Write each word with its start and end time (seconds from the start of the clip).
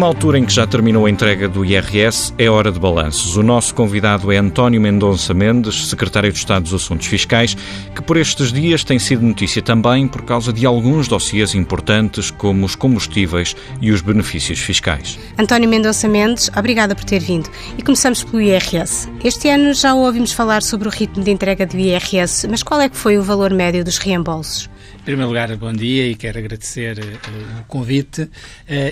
Numa 0.00 0.08
altura 0.08 0.38
em 0.38 0.46
que 0.46 0.52
já 0.54 0.66
terminou 0.66 1.04
a 1.04 1.10
entrega 1.10 1.46
do 1.46 1.62
IRS, 1.62 2.32
é 2.38 2.48
hora 2.48 2.72
de 2.72 2.80
balanços. 2.80 3.36
O 3.36 3.42
nosso 3.42 3.74
convidado 3.74 4.32
é 4.32 4.38
António 4.38 4.80
Mendonça 4.80 5.34
Mendes, 5.34 5.88
secretário 5.88 6.32
de 6.32 6.38
Estado 6.38 6.62
dos 6.62 6.72
Assuntos 6.72 7.06
Fiscais, 7.06 7.54
que 7.94 8.00
por 8.00 8.16
estes 8.16 8.50
dias 8.50 8.82
tem 8.82 8.98
sido 8.98 9.20
notícia 9.20 9.60
também 9.60 10.08
por 10.08 10.22
causa 10.22 10.54
de 10.54 10.64
alguns 10.64 11.06
dossiês 11.06 11.54
importantes, 11.54 12.30
como 12.30 12.64
os 12.64 12.74
combustíveis 12.74 13.54
e 13.78 13.90
os 13.90 14.00
benefícios 14.00 14.58
fiscais. 14.58 15.18
António 15.38 15.68
Mendonça 15.68 16.08
Mendes, 16.08 16.50
obrigada 16.56 16.94
por 16.94 17.04
ter 17.04 17.20
vindo. 17.20 17.50
E 17.76 17.82
começamos 17.82 18.24
pelo 18.24 18.40
IRS. 18.40 19.06
Este 19.22 19.50
ano 19.50 19.74
já 19.74 19.92
ouvimos 19.92 20.32
falar 20.32 20.62
sobre 20.62 20.88
o 20.88 20.90
ritmo 20.90 21.22
de 21.22 21.30
entrega 21.30 21.66
do 21.66 21.76
IRS, 21.76 22.48
mas 22.48 22.62
qual 22.62 22.80
é 22.80 22.88
que 22.88 22.96
foi 22.96 23.18
o 23.18 23.22
valor 23.22 23.52
médio 23.52 23.84
dos 23.84 23.98
reembolsos? 23.98 24.70
Primeiro 25.10 25.28
lugar, 25.28 25.56
bom 25.56 25.72
dia 25.72 26.06
e 26.06 26.14
quero 26.14 26.38
agradecer 26.38 26.96
uh, 26.96 27.60
o 27.62 27.64
convite. 27.64 28.22
Uh, 28.22 28.30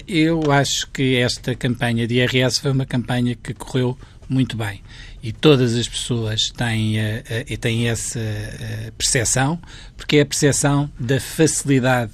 eu 0.09 0.50
acho 0.50 0.90
que 0.90 1.14
esta 1.14 1.54
campanha 1.54 2.09
de 2.09 2.16
IRS 2.16 2.60
foi 2.60 2.72
uma 2.72 2.84
campanha 2.84 3.36
que 3.36 3.54
correu 3.54 3.96
muito 4.28 4.56
bem 4.56 4.82
e 5.23 5.30
todas 5.30 5.76
as 5.76 5.86
pessoas 5.86 6.50
têm, 6.50 6.96
uh, 6.98 7.59
têm 7.60 7.88
essa 7.88 8.18
percepção, 8.98 9.60
porque 9.96 10.16
é 10.16 10.23
a 10.23 10.26
percepção 10.26 10.90
da 10.98 11.20
facilidade 11.20 12.10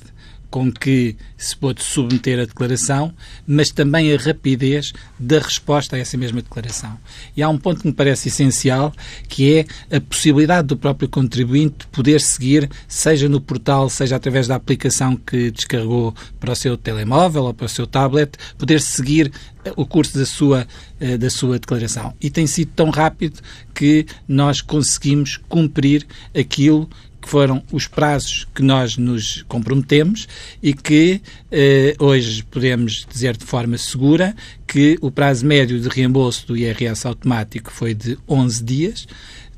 com 0.55 0.71
que 0.71 1.17
se 1.37 1.57
pôde 1.57 1.83
submeter 1.83 2.39
a 2.39 2.45
declaração, 2.45 3.13
mas 3.45 3.73
também 3.73 4.15
a 4.15 4.17
rapidez 4.17 4.93
da 5.19 5.41
resposta 5.41 5.97
a 5.97 5.99
essa 5.99 6.17
mesma 6.17 6.41
declaração. 6.41 6.97
E 7.37 7.43
há 7.43 7.49
um 7.49 7.59
ponto 7.59 7.81
que 7.81 7.89
me 7.89 7.93
parece 7.93 8.29
essencial, 8.29 8.93
que 9.29 9.53
é 9.53 9.97
a 9.97 10.01
possibilidade 10.01 10.69
do 10.69 10.77
próprio 10.77 11.09
contribuinte 11.09 11.89
poder 11.89 12.21
seguir, 12.21 12.71
seja 12.87 13.29
no 13.29 13.41
portal, 13.41 13.91
seja 13.91 14.15
através 14.15 14.47
da 14.47 14.55
aplicação 14.55 15.17
que 15.17 15.51
descarregou 15.51 16.15
para 16.39 16.53
o 16.53 16.55
seu 16.55 16.77
telemóvel 16.77 17.47
ou 17.47 17.53
para 17.53 17.67
o 17.67 17.69
seu 17.69 17.85
tablet, 17.85 18.39
poder 18.57 18.81
seguir 18.81 19.33
eh, 19.65 19.73
o 19.75 19.85
curso 19.85 20.17
da 20.17 20.25
sua, 20.25 20.69
eh, 21.01 21.19
da 21.19 21.31
sua 21.31 21.59
declaração. 21.59 22.15
E 22.21 22.31
tem 22.31 22.47
sido 22.47 22.71
tão 22.77 22.91
rápido 22.91 23.41
que 23.75 24.07
nós 24.29 24.61
conseguimos 24.61 25.37
cumprir 25.49 26.07
aquilo 26.33 26.89
que 27.25 27.31
foram 27.31 27.63
os 27.73 27.87
prazos 27.87 28.47
que 28.55 28.63
nós 28.63 28.99
nos 28.99 29.43
comprometemos 29.49 30.29
e 30.63 30.75
que 30.75 31.23
eh, 31.51 31.97
hoje 31.99 32.45
podemos 32.45 33.07
dizer 33.11 33.35
de 33.35 33.47
forma 33.47 33.79
segura 33.79 34.37
que 34.67 34.99
o 35.01 35.11
prazo 35.11 35.47
médio 35.47 35.81
de 35.81 35.89
reembolso 35.89 36.47
do 36.47 36.55
IRS 36.55 37.07
automático 37.07 37.73
foi 37.73 37.95
de 37.95 38.19
11 38.29 38.63
dias 38.63 39.09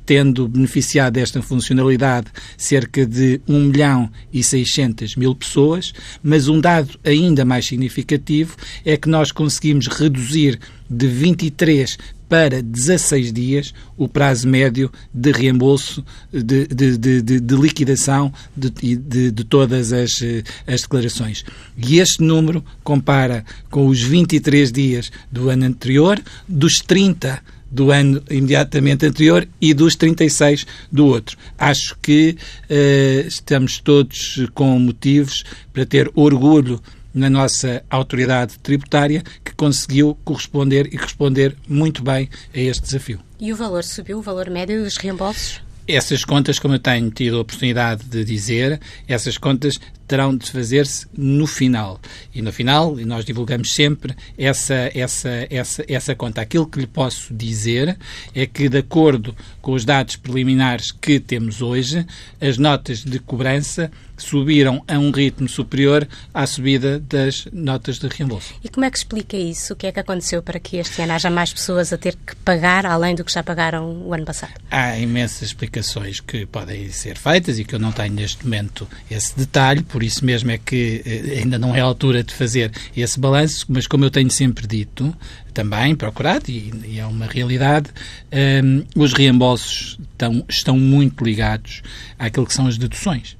tendo 0.05 0.47
beneficiado 0.47 1.15
desta 1.15 1.41
funcionalidade 1.41 2.27
cerca 2.57 3.05
de 3.05 3.41
1 3.45 3.59
milhão 3.59 4.09
e 4.31 4.41
600 4.41 5.17
mil 5.17 5.35
pessoas, 5.35 5.93
mas 6.23 6.47
um 6.47 6.61
dado 6.61 6.97
ainda 7.03 7.43
mais 7.43 7.65
significativo 7.65 8.55
é 8.85 8.95
que 8.95 9.09
nós 9.09 9.33
conseguimos 9.33 9.87
reduzir 9.87 10.57
de 10.89 11.07
23 11.07 11.97
para 12.27 12.61
16 12.61 13.31
dias 13.31 13.73
o 13.95 14.07
prazo 14.07 14.47
médio 14.47 14.91
de 15.13 15.31
reembolso, 15.31 16.03
de, 16.31 16.67
de, 16.67 16.97
de, 16.97 17.21
de 17.21 17.55
liquidação 17.55 18.33
de, 18.55 19.31
todas 19.43 19.93
as, 19.93 20.21
as 20.65 20.81
declarações. 20.81 21.43
E 21.77 21.99
este 21.99 22.21
número 22.23 22.63
compara 22.83 23.45
com 23.69 23.87
os 23.87 24.01
23 24.01 24.71
dias 24.71 25.11
do 25.31 25.49
ano 25.49 25.65
anterior, 25.65 26.21
dos 26.47 26.81
30 26.81 27.41
do 27.69 27.91
ano 27.91 28.21
imediatamente 28.29 29.05
anterior 29.05 29.47
e 29.59 29.73
dos 29.73 29.95
36 29.95 30.65
do 30.91 31.05
outro. 31.05 31.37
Acho 31.57 31.97
que 32.01 32.37
uh, 32.69 33.27
estamos 33.27 33.79
todos 33.79 34.47
com 34.53 34.79
motivos 34.79 35.43
para 35.73 35.85
ter 35.85 36.09
orgulho 36.15 36.81
na 37.17 37.29
nossa 37.29 37.83
autoridade 37.89 38.59
tributária 38.59 39.23
que 39.43 39.53
conseguiu 39.55 40.15
corresponder 40.23 40.87
e 40.93 40.97
responder 40.97 41.57
muito 41.67 42.03
bem 42.03 42.29
a 42.53 42.59
este 42.59 42.83
desafio. 42.83 43.19
E 43.39 43.51
o 43.51 43.55
valor 43.55 43.83
subiu, 43.83 44.19
o 44.19 44.21
valor 44.21 44.49
médio 44.49 44.83
dos 44.83 44.97
reembolsos? 44.97 45.61
Essas 45.87 46.25
contas, 46.25 46.59
como 46.59 46.75
eu 46.75 46.79
tenho 46.79 47.09
tido 47.09 47.37
a 47.37 47.41
oportunidade 47.41 48.03
de 48.03 48.23
dizer, 48.23 48.79
essas 49.07 49.37
contas 49.37 49.79
terão 50.05 50.35
de 50.35 50.51
fazer-se 50.51 51.07
no 51.17 51.47
final. 51.47 51.99
E 52.35 52.41
no 52.41 52.51
final, 52.51 52.95
nós 52.97 53.23
divulgamos 53.23 53.73
sempre 53.73 54.13
essa, 54.37 54.91
essa, 54.93 55.47
essa, 55.49 55.85
essa 55.87 56.13
conta. 56.15 56.41
Aquilo 56.41 56.67
que 56.67 56.79
lhe 56.79 56.87
posso 56.87 57.33
dizer 57.33 57.97
é 58.35 58.45
que, 58.45 58.67
de 58.67 58.79
acordo 58.79 59.35
com 59.61 59.73
os 59.73 59.85
dados 59.85 60.17
preliminares 60.17 60.91
que 60.91 61.19
temos 61.21 61.61
hoje, 61.61 62.05
as 62.39 62.57
notas 62.57 63.03
de 63.03 63.17
cobrança 63.19 63.89
subiram 64.17 64.83
a 64.87 64.97
um 64.97 65.11
ritmo 65.11 65.47
superior 65.47 66.07
à 66.33 66.45
subida 66.45 66.99
das 66.99 67.47
notas 67.51 67.99
de 67.99 68.07
reembolso. 68.07 68.53
E 68.63 68.69
como 68.69 68.85
é 68.85 68.91
que 68.91 68.97
explica 68.97 69.37
isso? 69.37 69.73
O 69.73 69.75
que 69.75 69.87
é 69.87 69.91
que 69.91 69.99
aconteceu 69.99 70.41
para 70.41 70.59
que 70.59 70.77
este 70.77 71.01
ano 71.01 71.13
haja 71.13 71.29
mais 71.29 71.53
pessoas 71.53 71.93
a 71.93 71.97
ter 71.97 72.15
que 72.15 72.35
pagar 72.37 72.85
além 72.85 73.15
do 73.15 73.23
que 73.23 73.31
já 73.31 73.43
pagaram 73.43 74.03
o 74.03 74.13
ano 74.13 74.25
passado? 74.25 74.53
Há 74.69 74.97
imensas 74.97 75.43
explicações 75.49 76.19
que 76.19 76.45
podem 76.45 76.89
ser 76.89 77.17
feitas 77.17 77.59
e 77.59 77.63
que 77.63 77.75
eu 77.75 77.79
não 77.79 77.91
tenho 77.91 78.13
neste 78.13 78.43
momento 78.43 78.87
esse 79.09 79.37
detalhe, 79.37 79.81
por 79.83 80.03
isso 80.03 80.25
mesmo 80.25 80.51
é 80.51 80.57
que 80.57 81.01
eh, 81.05 81.39
ainda 81.39 81.57
não 81.57 81.75
é 81.75 81.81
a 81.81 81.83
altura 81.83 82.23
de 82.23 82.33
fazer 82.33 82.71
esse 82.95 83.19
balanço, 83.19 83.65
mas 83.69 83.87
como 83.87 84.03
eu 84.05 84.11
tenho 84.11 84.31
sempre 84.31 84.65
dito, 84.67 85.15
também 85.53 85.95
procurado, 85.95 86.49
e, 86.49 86.71
e 86.85 86.99
é 86.99 87.05
uma 87.05 87.25
realidade, 87.25 87.89
um, 88.31 88.37
ehm, 88.37 88.83
os 88.95 89.13
reembolsos 89.13 89.97
estão, 90.11 90.45
estão 90.47 90.77
muito 90.77 91.23
ligados 91.23 91.81
àquilo 92.17 92.45
que 92.45 92.53
são 92.53 92.67
as 92.67 92.77
deduções. 92.77 93.36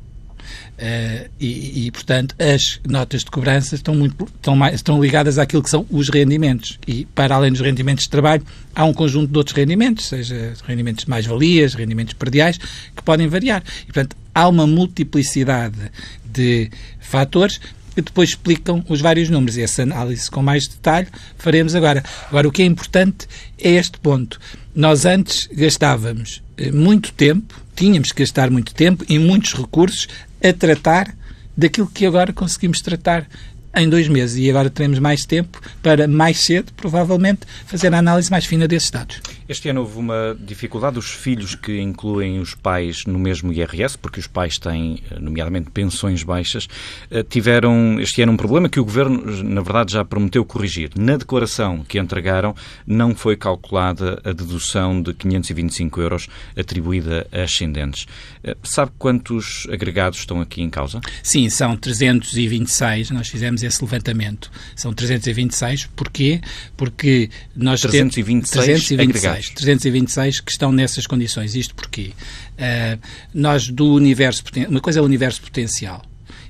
Uh, 0.77 1.27
e, 1.39 1.87
e, 1.87 1.91
portanto, 1.91 2.35
as 2.37 2.79
notas 2.87 3.23
de 3.23 3.31
cobrança 3.31 3.73
estão, 3.73 3.95
muito, 3.95 4.25
estão, 4.25 4.55
mais, 4.55 4.75
estão 4.75 5.01
ligadas 5.01 5.39
àquilo 5.39 5.63
que 5.63 5.69
são 5.71 5.87
os 5.89 6.09
rendimentos. 6.09 6.77
E, 6.87 7.05
para 7.05 7.35
além 7.35 7.51
dos 7.51 7.61
rendimentos 7.61 8.03
de 8.03 8.09
trabalho, 8.11 8.43
há 8.75 8.85
um 8.85 8.93
conjunto 8.93 9.31
de 9.31 9.37
outros 9.37 9.55
rendimentos, 9.55 10.05
seja 10.05 10.53
rendimentos 10.67 11.05
de 11.05 11.09
mais-valias, 11.09 11.73
rendimentos 11.73 12.13
perdiais, 12.13 12.59
que 12.95 13.01
podem 13.03 13.27
variar. 13.27 13.63
E, 13.81 13.85
portanto, 13.85 14.15
há 14.35 14.47
uma 14.47 14.67
multiplicidade 14.67 15.91
de 16.23 16.69
fatores 16.99 17.59
que 17.95 18.01
depois 18.03 18.29
explicam 18.29 18.85
os 18.87 19.01
vários 19.01 19.27
números. 19.27 19.57
E 19.57 19.63
essa 19.63 19.81
análise 19.81 20.29
com 20.29 20.43
mais 20.43 20.67
detalhe 20.67 21.07
faremos 21.39 21.73
agora. 21.73 22.03
Agora, 22.29 22.47
o 22.47 22.51
que 22.51 22.61
é 22.61 22.65
importante 22.65 23.27
é 23.57 23.71
este 23.71 23.97
ponto. 23.97 24.39
Nós 24.75 25.03
antes 25.03 25.49
gastávamos 25.51 26.43
eh, 26.55 26.71
muito 26.71 27.11
tempo, 27.11 27.59
tínhamos 27.75 28.11
que 28.11 28.21
gastar 28.21 28.51
muito 28.51 28.75
tempo 28.75 29.03
e 29.09 29.17
muitos 29.17 29.55
recursos 29.55 30.07
a 30.43 30.53
tratar 30.53 31.15
daquilo 31.55 31.87
que 31.87 32.05
agora 32.05 32.33
conseguimos 32.33 32.81
tratar 32.81 33.27
em 33.75 33.89
dois 33.89 34.07
meses 34.07 34.37
e 34.37 34.49
agora 34.49 34.69
teremos 34.69 34.99
mais 34.99 35.25
tempo 35.25 35.61
para, 35.81 36.07
mais 36.07 36.39
cedo, 36.39 36.71
provavelmente, 36.73 37.41
fazer 37.65 37.93
a 37.93 37.99
análise 37.99 38.29
mais 38.31 38.45
fina 38.45 38.67
desses 38.67 38.89
dados. 38.89 39.21
Este 39.47 39.69
ano 39.69 39.81
houve 39.81 39.97
uma 39.97 40.37
dificuldade 40.37 40.95
dos 40.95 41.11
filhos 41.11 41.55
que 41.55 41.79
incluem 41.79 42.39
os 42.39 42.53
pais 42.53 43.05
no 43.05 43.17
mesmo 43.17 43.53
IRS, 43.53 43.97
porque 43.97 44.19
os 44.19 44.27
pais 44.27 44.57
têm, 44.57 44.99
nomeadamente, 45.19 45.69
pensões 45.71 46.21
baixas, 46.21 46.67
eh, 47.09 47.23
tiveram 47.23 47.97
este 47.99 48.21
ano 48.21 48.33
um 48.33 48.37
problema 48.37 48.67
que 48.67 48.79
o 48.79 48.83
Governo, 48.83 49.23
na 49.43 49.61
verdade, 49.61 49.93
já 49.93 50.03
prometeu 50.03 50.43
corrigir. 50.43 50.89
Na 50.97 51.15
declaração 51.15 51.83
que 51.87 51.97
entregaram, 51.97 52.53
não 52.85 53.15
foi 53.15 53.37
calculada 53.37 54.21
a 54.25 54.33
dedução 54.33 55.01
de 55.01 55.13
525 55.13 56.01
euros 56.01 56.27
atribuída 56.57 57.25
a 57.31 57.43
ascendentes. 57.43 58.05
Eh, 58.43 58.57
sabe 58.63 58.91
quantos 58.97 59.65
agregados 59.71 60.19
estão 60.19 60.41
aqui 60.41 60.61
em 60.61 60.69
causa? 60.69 60.99
Sim, 61.23 61.49
são 61.49 61.77
326. 61.77 63.11
Nós 63.11 63.29
fizemos 63.29 63.56
esse 63.63 63.81
levantamento. 63.83 64.51
São 64.75 64.93
326. 64.93 65.87
Porquê? 65.95 66.41
Porque 66.75 67.29
nós 67.55 67.81
326, 67.81 68.49
temos 68.49 68.87
326 68.87 69.49
326, 69.49 69.49
326 69.55 70.39
que 70.41 70.51
estão 70.51 70.71
nessas 70.71 71.07
condições. 71.07 71.55
Isto 71.55 71.75
porquê? 71.75 72.11
Uh, 72.53 72.99
nós 73.33 73.69
do 73.69 73.93
universo, 73.93 74.43
uma 74.69 74.81
coisa 74.81 74.99
é 74.99 75.01
o 75.01 75.05
universo 75.05 75.41
potencial. 75.41 76.03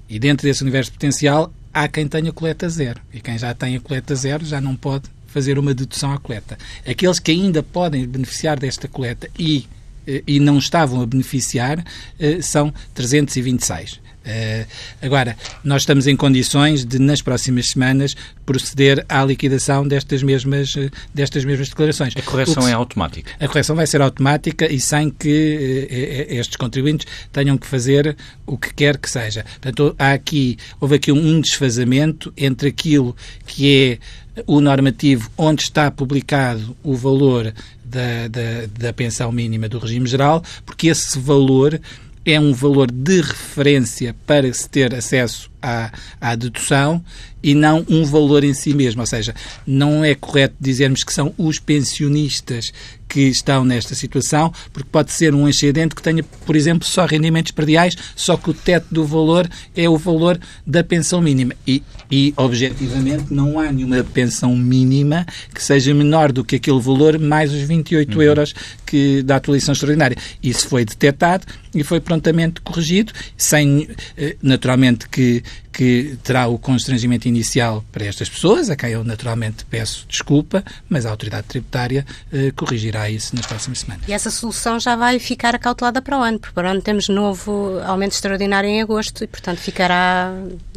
E 0.09 0.19
dentro 0.19 0.47
desse 0.47 0.61
universo 0.61 0.91
potencial 0.91 1.51
há 1.73 1.87
quem 1.87 2.07
tenha 2.07 2.31
coleta 2.31 2.69
zero. 2.69 3.01
E 3.13 3.19
quem 3.19 3.37
já 3.37 3.53
tem 3.53 3.75
a 3.75 3.79
coleta 3.79 4.15
zero 4.15 4.45
já 4.45 4.59
não 4.59 4.75
pode 4.75 5.09
fazer 5.27 5.59
uma 5.59 5.73
dedução 5.73 6.11
à 6.11 6.17
coleta. 6.17 6.57
Aqueles 6.87 7.19
que 7.19 7.31
ainda 7.31 7.61
podem 7.61 8.07
beneficiar 8.07 8.57
desta 8.57 8.87
coleta 8.87 9.29
e, 9.37 9.67
eh, 10.07 10.23
e 10.25 10.39
não 10.39 10.57
estavam 10.57 11.01
a 11.01 11.05
beneficiar 11.05 11.83
eh, 12.19 12.41
são 12.41 12.73
326. 12.93 13.99
Uh, 14.27 14.67
agora, 15.01 15.37
nós 15.63 15.83
estamos 15.83 16.05
em 16.05 16.15
condições 16.15 16.83
de, 16.83 16.99
nas 16.99 17.21
próximas 17.21 17.67
semanas, 17.69 18.13
proceder 18.45 19.05
à 19.07 19.23
liquidação 19.23 19.87
destas 19.87 20.21
mesmas, 20.21 20.75
eh, 20.75 20.89
destas 21.13 21.45
mesmas 21.45 21.69
declarações. 21.69 22.13
A 22.17 22.21
correção 22.21 22.63
que, 22.63 22.69
é 22.69 22.73
automática? 22.73 23.31
A 23.39 23.47
correção 23.47 23.75
vai 23.75 23.87
ser 23.87 24.01
automática 24.01 24.71
e 24.71 24.81
sem 24.81 25.09
que 25.09 26.27
uh, 26.29 26.33
estes 26.33 26.57
contribuintes 26.57 27.07
tenham 27.31 27.57
que 27.57 27.65
fazer 27.65 28.17
o 28.45 28.57
que 28.57 28.73
quer 28.73 28.97
que 28.97 29.09
seja. 29.09 29.45
Portanto, 29.61 29.95
há 29.97 30.11
aqui, 30.11 30.57
houve 30.79 30.95
aqui 30.95 31.11
um 31.11 31.39
desfazamento 31.39 32.33
entre 32.35 32.67
aquilo 32.67 33.15
que 33.45 33.73
é 33.73 33.99
o 34.45 34.59
normativo 34.59 35.31
onde 35.37 35.63
está 35.63 35.89
publicado 35.89 36.75
o 36.83 36.95
valor 36.95 37.53
da, 37.83 38.27
da, 38.27 38.67
da 38.79 38.93
pensão 38.93 39.31
mínima 39.31 39.69
do 39.69 39.79
regime 39.79 40.07
geral, 40.07 40.43
porque 40.65 40.87
esse 40.87 41.17
valor 41.17 41.79
é 42.27 42.37
um 42.37 42.51
valor 42.53 42.91
de 42.91 43.21
referência 43.21 44.13
para 44.25 44.51
se 44.51 44.69
ter 44.69 44.93
acesso 44.93 45.49
à, 45.61 45.91
à 46.19 46.35
dedução 46.35 47.03
e 47.41 47.53
não 47.53 47.85
um 47.89 48.03
valor 48.03 48.43
em 48.43 48.53
si 48.53 48.73
mesmo. 48.73 49.01
Ou 49.01 49.07
seja, 49.07 49.33
não 49.65 50.03
é 50.03 50.15
correto 50.15 50.55
dizermos 50.59 51.03
que 51.03 51.13
são 51.13 51.33
os 51.37 51.59
pensionistas 51.59 52.73
que 53.07 53.21
estão 53.21 53.63
nesta 53.63 53.95
situação, 53.95 54.51
porque 54.73 54.89
pode 54.91 55.11
ser 55.13 55.33
um 55.33 55.47
excedente 55.47 55.95
que 55.95 56.01
tenha, 56.01 56.23
por 56.23 56.55
exemplo, 56.55 56.85
só 56.85 57.05
rendimentos 57.05 57.51
perdiais, 57.51 57.95
só 58.15 58.35
que 58.35 58.49
o 58.49 58.53
teto 58.53 58.87
do 58.91 59.05
valor 59.05 59.49
é 59.75 59.89
o 59.89 59.97
valor 59.97 60.37
da 60.65 60.83
pensão 60.83 61.21
mínima. 61.21 61.53
E, 61.65 61.81
e 62.11 62.33
objetivamente, 62.35 63.33
não 63.33 63.59
há 63.59 63.71
nenhuma 63.71 64.03
pensão 64.03 64.55
mínima 64.55 65.25
que 65.53 65.63
seja 65.63 65.93
menor 65.93 66.31
do 66.31 66.43
que 66.43 66.57
aquele 66.57 66.81
valor 66.81 67.17
mais 67.17 67.53
os 67.53 67.61
28 67.61 68.13
uhum. 68.13 68.21
euros 68.21 68.53
que, 68.85 69.23
da 69.23 69.37
atualização 69.37 69.71
extraordinária. 69.71 70.17
Isso 70.43 70.67
foi 70.67 70.83
detectado 70.83 71.45
e 71.73 71.83
foi 71.83 72.01
prontamente 72.01 72.59
corrigido, 72.61 73.13
sem, 73.37 73.87
eh, 74.17 74.35
naturalmente, 74.41 75.07
que 75.07 75.43
que 75.71 76.17
terá 76.23 76.47
o 76.47 76.57
constrangimento 76.57 77.27
inicial 77.27 77.83
para 77.91 78.05
estas 78.05 78.27
pessoas, 78.27 78.69
a 78.69 78.75
quem 78.75 78.91
eu 78.91 79.03
naturalmente 79.03 79.63
peço 79.65 80.05
desculpa, 80.09 80.63
mas 80.89 81.05
a 81.05 81.11
autoridade 81.11 81.47
tributária 81.47 82.05
eh, 82.33 82.51
corrigirá 82.55 83.09
isso 83.09 83.35
nas 83.35 83.45
próximas 83.45 83.79
semanas. 83.79 84.03
E 84.07 84.13
essa 84.13 84.31
solução 84.31 84.79
já 84.79 84.95
vai 84.95 85.19
ficar 85.19 85.53
acautelada 85.53 86.01
para 86.01 86.17
o 86.17 86.21
ano, 86.21 86.39
porque 86.39 86.53
para 86.53 86.67
o 86.67 86.71
ano 86.71 86.81
temos 86.81 87.09
novo 87.09 87.79
aumento 87.85 88.13
extraordinário 88.13 88.67
em 88.67 88.81
agosto 88.81 89.23
e, 89.23 89.27
portanto, 89.27 89.59
ficará 89.59 90.33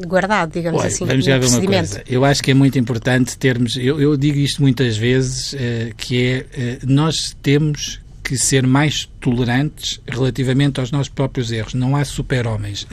guardado, 0.06 0.52
digamos 0.52 0.80
Olha, 0.80 0.88
assim. 0.88 1.06
Vamos 1.06 1.24
já 1.24 1.38
ver 1.38 1.46
uma 1.46 1.66
coisa. 1.66 2.02
Eu 2.06 2.24
acho 2.24 2.42
que 2.42 2.50
é 2.50 2.54
muito 2.54 2.78
importante 2.78 3.38
termos, 3.38 3.76
eu, 3.76 4.00
eu 4.00 4.16
digo 4.16 4.38
isto 4.38 4.60
muitas 4.60 4.96
vezes, 4.96 5.54
eh, 5.54 5.92
que 5.96 6.22
é, 6.22 6.46
eh, 6.52 6.78
nós 6.84 7.34
temos 7.42 8.00
que 8.22 8.36
ser 8.36 8.64
mais 8.64 9.08
tolerantes 9.20 10.00
relativamente 10.06 10.78
aos 10.78 10.92
nossos 10.92 11.08
próprios 11.08 11.50
erros. 11.50 11.74
Não 11.74 11.96
há 11.96 12.04
super-homens. 12.04 12.86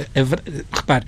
Repare, 0.73 1.05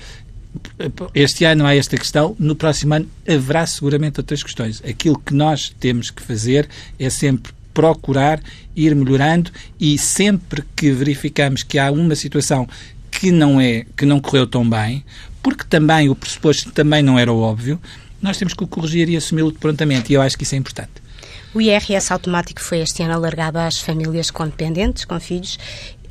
este 1.14 1.46
ano 1.46 1.66
há 1.66 1.76
esta 1.76 1.98
questão, 1.98 2.36
no 2.40 2.56
próximo 2.56 2.96
ano 2.96 3.08
haverá 3.28 3.66
seguramente 3.66 4.20
outras 4.20 4.42
questões. 4.42 4.82
Aquilo 4.88 5.20
que 5.20 5.34
nós 5.34 5.74
temos 5.80 6.10
que 6.10 6.22
fazer 6.22 6.68
é 7.00 7.10
sempre 7.10 7.54
procurar 7.74 8.42
ir 8.76 8.96
melhorando 8.96 9.52
e 9.80 9.98
sempre 9.98 10.64
que 10.76 10.92
verificamos 10.92 11.64
que 11.64 11.78
há 11.78 11.92
uma 11.92 12.16
situação 12.16 12.68
que 13.12 13.32
não 13.32 13.60
é 13.60 13.86
que 13.96 14.06
não 14.06 14.20
correu 14.20 14.48
tão 14.48 14.68
bem, 14.68 15.04
porque 15.42 15.64
também 15.64 16.10
o 16.10 16.16
pressuposto 16.16 16.72
também 16.72 17.04
não 17.04 17.18
era 17.18 17.32
óbvio, 17.32 17.80
nós 18.22 18.38
temos 18.38 18.54
que 18.54 18.64
o 18.64 18.68
corrigir 18.68 19.10
e 19.10 19.18
assumi-lo 19.18 19.54
prontamente 19.54 20.12
e 20.12 20.16
eu 20.16 20.22
acho 20.22 20.38
que 20.38 20.44
isso 20.44 20.56
é 20.56 20.58
importante. 20.58 20.92
O 21.54 21.60
IRS 21.60 22.12
automático 22.14 22.62
foi 22.62 22.80
este 22.80 23.02
ano 23.02 23.14
alargado 23.14 23.58
às 23.58 23.80
famílias 23.80 24.30
com 24.30 24.46
dependentes, 24.46 25.04
com 25.04 25.20
filhos, 25.20 25.58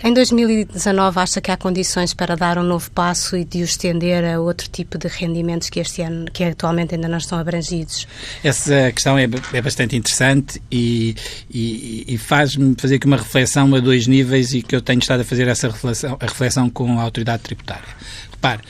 em 0.03 0.15
2019, 0.15 1.19
acha 1.19 1.41
que 1.41 1.51
há 1.51 1.57
condições 1.57 2.15
para 2.15 2.37
dar 2.37 2.57
um 2.57 2.63
novo 2.63 2.89
passo 2.93 3.37
e 3.37 3.45
de 3.45 3.63
o 3.63 3.65
estender 3.65 4.25
a 4.25 4.41
outro 4.41 4.69
tipo 4.69 4.97
de 4.97 5.09
rendimentos 5.09 5.69
que 5.69 5.81
este 5.81 6.03
ano, 6.03 6.27
que 6.31 6.45
atualmente 6.45 6.95
ainda 6.95 7.09
não 7.09 7.19
estão 7.19 7.39
abrangidos? 7.39 8.07
Essa 8.45 8.93
questão 8.93 9.19
é, 9.19 9.29
é 9.53 9.61
bastante 9.61 9.97
interessante 9.97 10.63
e, 10.71 11.17
e, 11.51 12.05
e 12.07 12.19
faz-me 12.19 12.77
fazer 12.79 12.97
aqui 12.97 13.07
uma 13.07 13.17
reflexão 13.17 13.75
a 13.75 13.81
dois 13.81 14.07
níveis 14.07 14.55
e 14.55 14.63
que 14.63 14.77
eu 14.77 14.81
tenho 14.81 15.01
estado 15.01 15.21
a 15.21 15.25
fazer 15.25 15.49
essa 15.49 15.69
reflexão, 15.69 16.17
a 16.21 16.27
reflexão 16.27 16.71
com 16.71 16.99
a 16.99 17.03
autoridade 17.03 17.43
tributária. 17.43 17.89
Repare, 18.31 18.63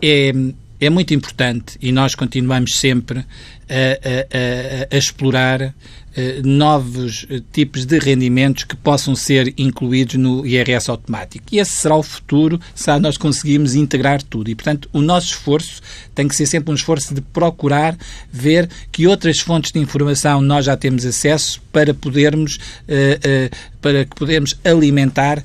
é, 0.00 0.32
é 0.80 0.90
muito 0.90 1.12
importante 1.12 1.76
e 1.80 1.90
nós 1.90 2.14
continuamos 2.14 2.78
sempre 2.78 3.24
a, 3.68 4.88
a, 4.92 4.94
a, 4.94 4.98
explorar 4.98 5.74
eh, 6.16 6.40
novos 6.42 7.26
eh, 7.28 7.42
tipos 7.52 7.84
de 7.84 7.98
rendimentos 7.98 8.64
que 8.64 8.74
possam 8.74 9.14
ser 9.14 9.52
incluídos 9.58 10.14
no 10.14 10.46
IRS 10.46 10.90
automático. 10.90 11.44
E 11.52 11.58
esse 11.58 11.72
será 11.72 11.94
o 11.94 12.02
futuro 12.02 12.58
se 12.74 12.96
nós 12.98 13.18
conseguirmos 13.18 13.74
integrar 13.74 14.22
tudo. 14.22 14.48
E, 14.48 14.54
portanto, 14.54 14.88
o 14.92 15.02
nosso 15.02 15.26
esforço 15.26 15.82
tem 16.14 16.26
que 16.26 16.34
ser 16.34 16.46
sempre 16.46 16.70
um 16.70 16.74
esforço 16.74 17.14
de 17.14 17.20
procurar 17.20 17.98
ver 18.32 18.68
que 18.90 19.06
outras 19.06 19.40
fontes 19.40 19.72
de 19.72 19.78
informação 19.78 20.40
nós 20.40 20.64
já 20.64 20.76
temos 20.76 21.04
acesso 21.04 21.60
para 21.70 21.92
podermos, 21.92 22.56
uh, 22.56 23.56
para 23.82 24.06
que 24.06 24.16
podermos 24.16 24.58
alimentar 24.64 25.42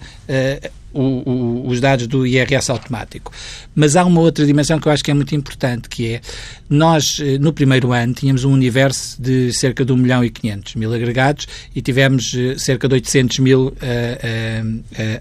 o, 0.93 1.01
o, 1.01 1.67
os 1.67 1.79
dados 1.79 2.07
do 2.07 2.25
IRS 2.25 2.71
automático. 2.71 3.31
Mas 3.73 3.95
há 3.95 4.03
uma 4.05 4.21
outra 4.21 4.45
dimensão 4.45 4.79
que 4.79 4.87
eu 4.87 4.91
acho 4.91 5.03
que 5.03 5.11
é 5.11 5.13
muito 5.13 5.33
importante, 5.35 5.87
que 5.87 6.13
é, 6.13 6.21
nós, 6.69 7.19
eh, 7.21 7.37
no 7.37 7.53
primeiro 7.53 7.91
ano, 7.91 8.13
tínhamos 8.13 8.43
um 8.43 8.51
universo 8.51 9.21
de 9.21 9.51
cerca 9.53 9.83
de 9.83 9.91
1 9.91 9.97
milhão 9.97 10.23
e 10.23 10.29
500 10.29 10.75
mil 10.75 10.93
agregados 10.93 11.47
e 11.75 11.81
tivemos 11.81 12.33
eh, 12.33 12.57
cerca 12.57 12.87
de 12.87 12.95
800 12.95 13.39
mil 13.39 13.73
a, 13.81 13.85
eh, 13.85 14.63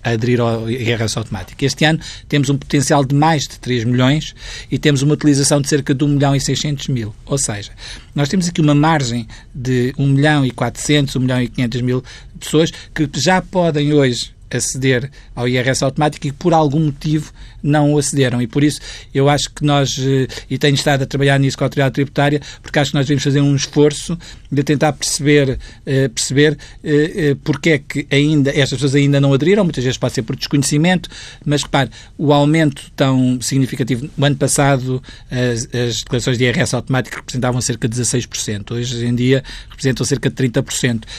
a, 0.05 0.11
a 0.11 0.13
aderir 0.13 0.41
ao 0.41 0.71
IRS 0.71 1.19
automático. 1.19 1.65
Este 1.65 1.85
ano 1.85 2.01
temos 2.29 2.51
um 2.51 2.57
potencial 2.57 3.05
de 3.05 3.15
mais 3.15 3.49
de 3.49 3.59
3 3.59 3.85
milhões 3.85 4.35
e 4.71 4.79
temos 4.79 5.03
uma 5.03 5.15
utilização 5.15 5.61
de 5.61 5.69
cerca 5.69 5.95
de 5.95 6.05
1 6.05 6.09
milhão 6.09 6.37
e 6.37 6.41
600 6.41 6.89
mil. 6.89 7.15
Ou 7.27 7.39
seja, 7.39 7.71
nós 8.15 8.29
temos 8.29 8.49
aqui 8.49 8.61
uma 8.61 8.75
margem 8.75 9.27
de 9.55 9.95
1 9.99 10.07
milhão 10.07 10.45
e 10.45 10.51
400, 10.51 11.17
1 11.17 11.21
milhão 11.21 11.43
e 11.43 11.49
500 11.49 11.81
mil 11.83 12.05
pessoas 12.39 12.71
que 12.95 13.09
já 13.15 13.43
podem 13.43 13.93
hoje 13.93 14.33
aceder 14.57 15.11
ao 15.35 15.49
IRS 15.49 15.83
automático 15.85 16.27
e 16.27 16.33
por 16.33 16.53
algum 16.53 16.81
motivo 16.87 17.33
não 17.63 17.93
o 17.93 17.99
acederam. 17.99 18.41
E 18.41 18.47
por 18.47 18.65
isso 18.65 18.81
eu 19.15 19.29
acho 19.29 19.51
que 19.51 19.65
nós, 19.65 19.97
eh, 19.99 20.27
e 20.49 20.59
tenho 20.59 20.75
estado 20.75 21.03
a 21.03 21.07
trabalhar 21.07 21.39
nisso 21.39 21.57
com 21.57 21.65
a 21.65 21.67
autoridade 21.67 21.95
tributária, 21.95 22.41
porque 22.63 22.79
acho 22.79 22.91
que 22.91 22.97
nós 22.97 23.07
devemos 23.07 23.23
fazer 23.23 23.41
um 23.41 23.55
esforço 23.55 24.19
de 24.51 24.63
tentar 24.63 24.93
perceber, 24.93 25.59
eh, 25.87 26.09
perceber 26.09 26.59
eh, 26.83 27.37
porque 27.45 27.71
é 27.71 27.79
que 27.79 28.07
ainda 28.11 28.51
estas 28.51 28.71
pessoas 28.71 28.95
ainda 28.95 29.21
não 29.21 29.33
aderiram, 29.33 29.65
muitas 29.65 29.85
vezes 29.85 29.99
pode 29.99 30.15
ser 30.15 30.23
por 30.23 30.37
desconhecimento, 30.37 31.09
mas 31.45 31.63
repare, 31.63 31.91
o 32.17 32.33
aumento 32.33 32.91
tão 32.97 33.41
significativo, 33.41 34.09
no 34.17 34.27
ano 34.27 34.37
passado 34.37 35.03
as, 35.31 35.69
as 35.75 35.99
declarações 36.03 36.39
de 36.39 36.45
IRS 36.45 36.75
automático 36.75 37.17
representavam 37.17 37.61
cerca 37.61 37.89
de 37.89 38.01
16%, 38.01 38.73
hoje 38.73 39.05
em 39.05 39.15
dia 39.15 39.45
representam 39.69 40.05
cerca 40.05 40.31
de 40.31 40.37
30%. 40.37 40.63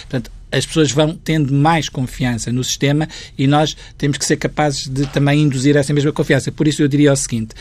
Portanto, 0.10 0.31
as 0.51 0.65
pessoas 0.65 0.92
vão 0.92 1.15
tendo 1.15 1.53
mais 1.53 1.88
confiança 1.89 2.51
no 2.51 2.63
sistema 2.63 3.07
e 3.38 3.45
nós 3.48 3.77
temos 3.98 4.18
que 4.18 4.25
ser 4.25 4.38
capazes 4.38 4.88
de 4.88 5.06
também 5.07 5.42
induzir 5.42 5.77
essa 5.77 5.94
mesma 5.94 6.12
confiança. 6.12 6.51
Por 6.51 6.68
isso 6.68 6.81
eu 6.81 6.88
diria 6.88 7.13
o 7.13 7.15
seguinte, 7.15 7.53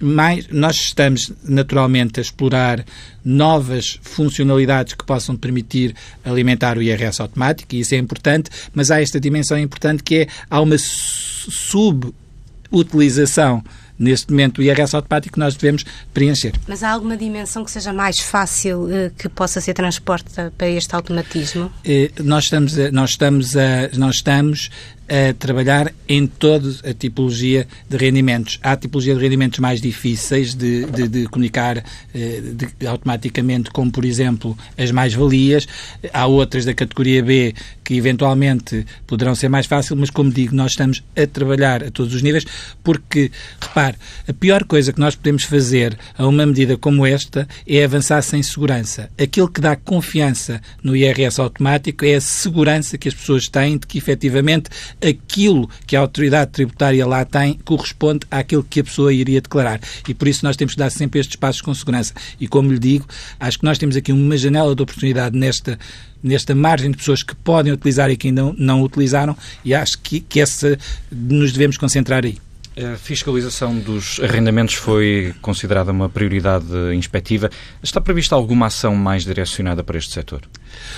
mais, 0.00 0.46
nós 0.48 0.76
estamos 0.76 1.32
naturalmente 1.42 2.20
a 2.20 2.22
explorar 2.22 2.84
novas 3.24 3.98
funcionalidades 4.02 4.94
que 4.94 5.04
possam 5.04 5.36
permitir 5.36 5.92
alimentar 6.24 6.78
o 6.78 6.82
IRS 6.82 7.20
automático, 7.20 7.74
e 7.74 7.80
isso 7.80 7.96
é 7.96 7.98
importante, 7.98 8.48
mas 8.72 8.92
há 8.92 9.02
esta 9.02 9.18
dimensão 9.18 9.58
importante 9.58 10.04
que 10.04 10.14
é 10.16 10.28
há 10.48 10.60
uma 10.60 10.76
subutilização 10.78 13.64
neste 13.98 14.30
momento 14.30 14.58
o 14.58 14.62
IRS 14.62 14.94
automático 14.94 15.38
nós 15.38 15.56
devemos 15.56 15.84
preencher. 16.12 16.52
Mas 16.66 16.82
há 16.82 16.90
alguma 16.90 17.16
dimensão 17.16 17.64
que 17.64 17.70
seja 17.70 17.92
mais 17.92 18.20
fácil 18.20 18.90
eh, 18.90 19.10
que 19.16 19.28
possa 19.28 19.60
ser 19.60 19.74
transportada 19.74 20.52
para 20.56 20.68
este 20.68 20.94
automatismo? 20.94 21.70
Eh, 21.84 22.10
nós 22.22 22.44
estamos, 22.44 22.76
nós 22.92 23.10
estamos, 23.10 23.54
nós 23.96 24.16
estamos 24.16 24.70
a 25.08 25.32
trabalhar 25.32 25.92
em 26.08 26.26
toda 26.26 26.68
a 26.88 26.92
tipologia 26.92 27.66
de 27.88 27.96
rendimentos. 27.96 28.58
Há 28.62 28.76
tipologia 28.76 29.14
de 29.14 29.20
rendimentos 29.20 29.58
mais 29.58 29.80
difíceis 29.80 30.54
de, 30.54 30.84
de, 30.86 31.08
de 31.08 31.26
comunicar 31.26 31.82
eh, 32.14 32.42
de, 32.54 32.86
automaticamente, 32.86 33.70
como 33.70 33.90
por 33.90 34.04
exemplo 34.04 34.56
as 34.76 34.90
mais-valias. 34.90 35.66
Há 36.12 36.26
outras 36.26 36.64
da 36.64 36.74
categoria 36.74 37.22
B 37.22 37.54
que 37.88 37.94
eventualmente 37.94 38.84
poderão 39.06 39.34
ser 39.34 39.48
mais 39.48 39.64
fáceis, 39.64 39.98
mas 39.98 40.10
como 40.10 40.30
digo, 40.30 40.54
nós 40.54 40.72
estamos 40.72 41.02
a 41.16 41.26
trabalhar 41.26 41.82
a 41.82 41.90
todos 41.90 42.14
os 42.14 42.20
níveis, 42.20 42.44
porque, 42.84 43.32
repare, 43.58 43.96
a 44.28 44.32
pior 44.34 44.64
coisa 44.64 44.92
que 44.92 45.00
nós 45.00 45.16
podemos 45.16 45.44
fazer 45.44 45.98
a 46.16 46.26
uma 46.26 46.44
medida 46.44 46.76
como 46.76 47.06
esta 47.06 47.48
é 47.66 47.82
avançar 47.82 48.20
sem 48.20 48.42
segurança. 48.42 49.08
Aquilo 49.18 49.48
que 49.48 49.62
dá 49.62 49.74
confiança 49.74 50.60
no 50.82 50.94
IRS 50.94 51.40
automático 51.40 52.04
é 52.04 52.16
a 52.16 52.20
segurança 52.20 52.98
que 52.98 53.08
as 53.08 53.14
pessoas 53.14 53.48
têm 53.48 53.78
de 53.78 53.86
que 53.86 53.96
efetivamente 53.96 54.68
aquilo 55.06 55.68
que 55.86 55.96
a 55.96 56.00
autoridade 56.00 56.50
tributária 56.52 57.06
lá 57.06 57.24
tem 57.24 57.54
corresponde 57.64 58.26
àquilo 58.30 58.64
que 58.64 58.80
a 58.80 58.84
pessoa 58.84 59.12
iria 59.12 59.40
declarar. 59.40 59.80
E 60.08 60.14
por 60.14 60.28
isso 60.28 60.44
nós 60.44 60.56
temos 60.56 60.74
que 60.74 60.78
dar 60.78 60.90
sempre 60.90 61.20
estes 61.20 61.36
passos 61.36 61.60
com 61.60 61.74
segurança. 61.74 62.14
E 62.40 62.48
como 62.48 62.72
lhe 62.72 62.78
digo, 62.78 63.06
acho 63.38 63.58
que 63.58 63.64
nós 63.64 63.78
temos 63.78 63.96
aqui 63.96 64.12
uma 64.12 64.36
janela 64.36 64.74
de 64.74 64.82
oportunidade 64.82 65.36
nesta 65.36 65.78
nesta 66.20 66.52
margem 66.52 66.90
de 66.90 66.96
pessoas 66.96 67.22
que 67.22 67.34
podem 67.34 67.72
utilizar 67.72 68.10
e 68.10 68.16
que 68.16 68.26
ainda 68.26 68.42
não, 68.42 68.54
não 68.58 68.82
utilizaram, 68.82 69.36
e 69.64 69.72
acho 69.72 69.98
que, 70.00 70.18
que 70.18 70.40
essa 70.40 70.76
nos 71.12 71.52
devemos 71.52 71.76
concentrar 71.76 72.24
aí. 72.24 72.38
A 72.76 72.96
fiscalização 72.96 73.76
dos 73.76 74.20
arrendamentos 74.20 74.74
foi 74.74 75.34
considerada 75.42 75.90
uma 75.90 76.08
prioridade 76.08 76.66
inspectiva. 76.94 77.50
Está 77.82 78.00
prevista 78.00 78.36
alguma 78.36 78.66
ação 78.66 78.94
mais 78.94 79.24
direcionada 79.24 79.82
para 79.82 79.98
este 79.98 80.12
setor? 80.12 80.42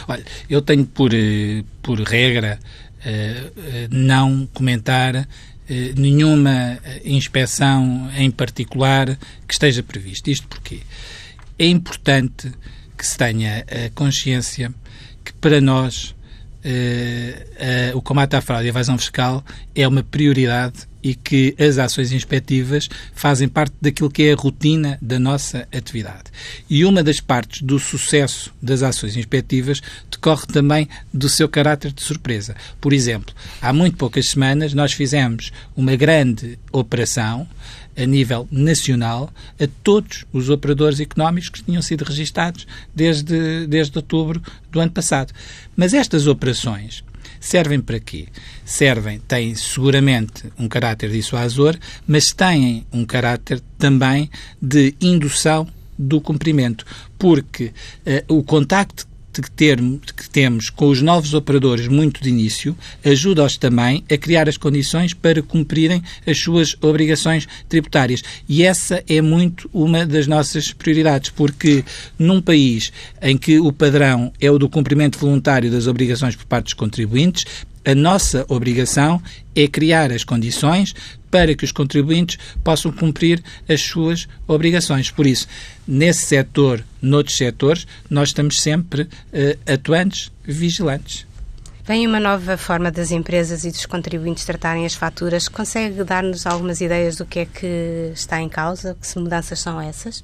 Olha, 0.06 0.22
eu 0.48 0.60
tenho 0.60 0.84
por, 0.84 1.14
eh, 1.14 1.64
por 1.82 1.98
regra 2.00 2.58
não 3.90 4.46
comentar 4.52 5.14
eh, 5.16 5.92
nenhuma 5.96 6.78
inspeção 7.04 8.10
em 8.16 8.30
particular 8.30 9.16
que 9.46 9.54
esteja 9.54 9.82
prevista. 9.82 10.30
Isto 10.30 10.48
porque 10.48 10.80
é 11.58 11.66
importante 11.66 12.50
que 12.98 13.06
se 13.06 13.16
tenha 13.16 13.64
a 13.68 13.90
consciência 13.94 14.74
que 15.24 15.32
para 15.34 15.60
nós 15.60 16.14
o 17.94 18.02
combate 18.02 18.36
à 18.36 18.40
fraude 18.40 18.64
e 18.64 18.68
à 18.68 18.70
evasão 18.70 18.98
fiscal 18.98 19.44
é 19.74 19.86
uma 19.86 20.02
prioridade 20.02 20.90
e 21.02 21.14
que 21.14 21.54
as 21.58 21.78
ações 21.78 22.12
inspectivas 22.12 22.88
fazem 23.14 23.48
parte 23.48 23.74
daquilo 23.80 24.10
que 24.10 24.24
é 24.24 24.32
a 24.32 24.36
rotina 24.36 24.98
da 25.00 25.18
nossa 25.18 25.66
atividade. 25.74 26.24
E 26.68 26.84
uma 26.84 27.02
das 27.02 27.20
partes 27.20 27.62
do 27.62 27.78
sucesso 27.78 28.52
das 28.60 28.82
ações 28.82 29.16
inspectivas 29.16 29.80
decorre 30.10 30.46
também 30.46 30.88
do 31.12 31.28
seu 31.28 31.48
caráter 31.48 31.92
de 31.92 32.02
surpresa. 32.02 32.54
Por 32.80 32.92
exemplo, 32.92 33.34
há 33.62 33.72
muito 33.72 33.96
poucas 33.96 34.28
semanas 34.28 34.74
nós 34.74 34.92
fizemos 34.92 35.50
uma 35.74 35.96
grande 35.96 36.58
operação 36.70 37.48
a 37.96 38.04
nível 38.04 38.48
nacional 38.50 39.32
a 39.60 39.68
todos 39.82 40.24
os 40.32 40.48
operadores 40.48 41.00
económicos 41.00 41.48
que 41.48 41.62
tinham 41.62 41.82
sido 41.82 42.04
registados 42.04 42.66
desde, 42.94 43.66
desde 43.66 43.98
outubro 43.98 44.42
do 44.70 44.80
ano 44.80 44.92
passado. 44.92 45.32
Mas 45.76 45.94
estas 45.94 46.26
operações 46.26 47.04
servem 47.40 47.80
para 47.80 47.98
quê? 47.98 48.28
Servem, 48.64 49.18
têm 49.18 49.54
seguramente 49.54 50.44
um 50.58 50.68
caráter 50.68 51.10
dissuasor, 51.10 51.76
mas 52.06 52.32
têm 52.32 52.86
um 52.92 53.04
caráter 53.04 53.60
também 53.78 54.30
de 54.60 54.94
indução 55.00 55.66
do 55.98 56.20
cumprimento, 56.20 56.84
porque 57.18 57.72
uh, 58.28 58.36
o 58.36 58.42
contacto 58.42 59.06
que, 59.32 59.50
ter, 59.50 59.78
que 60.16 60.28
temos 60.28 60.70
com 60.70 60.88
os 60.88 61.00
novos 61.00 61.34
operadores 61.34 61.86
muito 61.86 62.22
de 62.22 62.28
início 62.28 62.76
ajuda-os 63.04 63.56
também 63.56 64.04
a 64.10 64.16
criar 64.16 64.48
as 64.48 64.56
condições 64.56 65.14
para 65.14 65.42
cumprirem 65.42 66.02
as 66.26 66.38
suas 66.38 66.76
obrigações 66.80 67.46
tributárias. 67.68 68.22
E 68.48 68.62
essa 68.62 69.02
é 69.08 69.20
muito 69.20 69.68
uma 69.72 70.04
das 70.04 70.26
nossas 70.26 70.72
prioridades, 70.72 71.30
porque 71.30 71.84
num 72.18 72.40
país 72.40 72.92
em 73.22 73.36
que 73.36 73.60
o 73.60 73.72
padrão 73.72 74.32
é 74.40 74.50
o 74.50 74.58
do 74.58 74.68
cumprimento 74.68 75.18
voluntário 75.18 75.70
das 75.70 75.86
obrigações 75.86 76.34
por 76.34 76.46
parte 76.46 76.64
dos 76.64 76.74
contribuintes, 76.74 77.44
a 77.84 77.94
nossa 77.94 78.44
obrigação 78.48 79.22
é 79.54 79.66
criar 79.66 80.12
as 80.12 80.24
condições 80.24 80.94
para 81.30 81.54
que 81.54 81.64
os 81.64 81.72
contribuintes 81.72 82.38
possam 82.62 82.90
cumprir 82.90 83.42
as 83.68 83.80
suas 83.80 84.28
obrigações. 84.46 85.10
Por 85.10 85.26
isso, 85.26 85.46
nesse 85.86 86.26
setor, 86.26 86.84
noutros 87.00 87.36
setores, 87.36 87.86
nós 88.08 88.30
estamos 88.30 88.60
sempre 88.60 89.02
uh, 89.02 89.08
atuantes, 89.72 90.30
vigilantes. 90.44 91.26
Vem 91.90 92.06
uma 92.06 92.20
nova 92.20 92.56
forma 92.56 92.88
das 92.88 93.10
empresas 93.10 93.64
e 93.64 93.70
dos 93.72 93.84
contribuintes 93.84 94.44
tratarem 94.44 94.86
as 94.86 94.94
faturas. 94.94 95.48
Consegue 95.48 96.04
dar-nos 96.04 96.46
algumas 96.46 96.80
ideias 96.80 97.16
do 97.16 97.26
que 97.26 97.40
é 97.40 97.44
que 97.46 98.12
está 98.14 98.40
em 98.40 98.48
causa? 98.48 98.96
Que 99.02 99.18
mudanças 99.18 99.58
são 99.58 99.80
essas? 99.80 100.22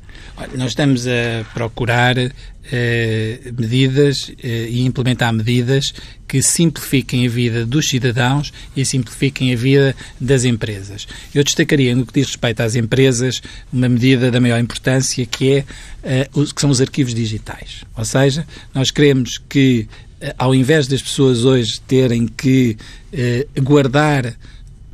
Nós 0.54 0.68
estamos 0.68 1.08
a 1.08 1.44
procurar 1.52 2.16
eh, 2.18 3.40
medidas 3.58 4.30
eh, 4.44 4.68
e 4.70 4.86
implementar 4.86 5.32
medidas 5.32 5.92
que 6.28 6.40
simplifiquem 6.40 7.26
a 7.26 7.28
vida 7.28 7.66
dos 7.66 7.88
cidadãos 7.88 8.52
e 8.76 8.84
simplifiquem 8.84 9.52
a 9.52 9.56
vida 9.56 9.96
das 10.20 10.44
empresas. 10.44 11.08
Eu 11.34 11.42
destacaria, 11.42 11.96
no 11.96 12.06
que 12.06 12.12
diz 12.12 12.28
respeito 12.28 12.60
às 12.60 12.76
empresas, 12.76 13.42
uma 13.72 13.88
medida 13.88 14.30
da 14.30 14.40
maior 14.40 14.60
importância 14.60 15.26
que, 15.26 15.54
é, 15.54 15.64
eh, 16.04 16.28
que 16.32 16.60
são 16.60 16.70
os 16.70 16.80
arquivos 16.80 17.12
digitais. 17.12 17.82
Ou 17.96 18.04
seja, 18.04 18.46
nós 18.72 18.92
queremos 18.92 19.38
que 19.48 19.88
ao 20.38 20.54
invés 20.54 20.86
das 20.86 21.02
pessoas 21.02 21.44
hoje 21.44 21.80
terem 21.80 22.26
que 22.26 22.76
eh, 23.12 23.46
guardar 23.60 24.34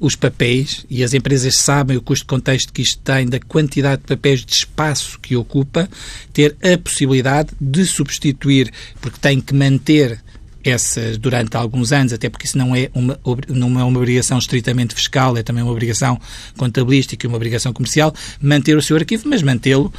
os 0.01 0.17
papéis, 0.17 0.85
e 0.91 1.05
as 1.05 1.15
empresas 1.15 1.57
sabem 1.57 1.97
o 1.97 2.03
custo 2.03 2.25
de 2.25 2.29
contexto 2.29 2.73
que 2.73 2.83
isto 2.83 3.01
tem, 3.05 3.29
da 3.29 3.39
quantidade 3.39 4.03
de 4.03 4.09
papéis 4.09 4.45
de 4.45 4.53
espaço 4.53 5.19
que 5.21 5.37
ocupa, 5.37 5.89
ter 6.33 6.57
a 6.61 6.77
possibilidade 6.77 7.51
de 7.61 7.87
substituir, 7.87 8.73
porque 9.01 9.21
tem 9.21 9.41
que 9.41 9.55
manter 9.55 10.21
essas 10.65 11.19
durante 11.19 11.57
alguns 11.57 11.93
anos, 11.93 12.13
até 12.13 12.29
porque 12.29 12.47
isso 12.47 12.59
não 12.59 12.75
é 12.75 12.91
uma, 12.95 13.19
não 13.49 13.81
é 13.81 13.85
uma 13.85 13.99
obrigação 13.99 14.39
estritamente 14.39 14.95
fiscal, 14.95 15.37
é 15.37 15.43
também 15.43 15.63
uma 15.63 15.73
obrigação 15.73 16.21
contabilística 16.57 17.27
e 17.27 17.29
uma 17.29 17.37
obrigação 17.37 17.73
comercial, 17.73 18.15
manter 18.41 18.77
o 18.77 18.83
seu 18.83 18.97
arquivo, 18.97 19.29
mas 19.29 19.43
mantê-lo 19.43 19.93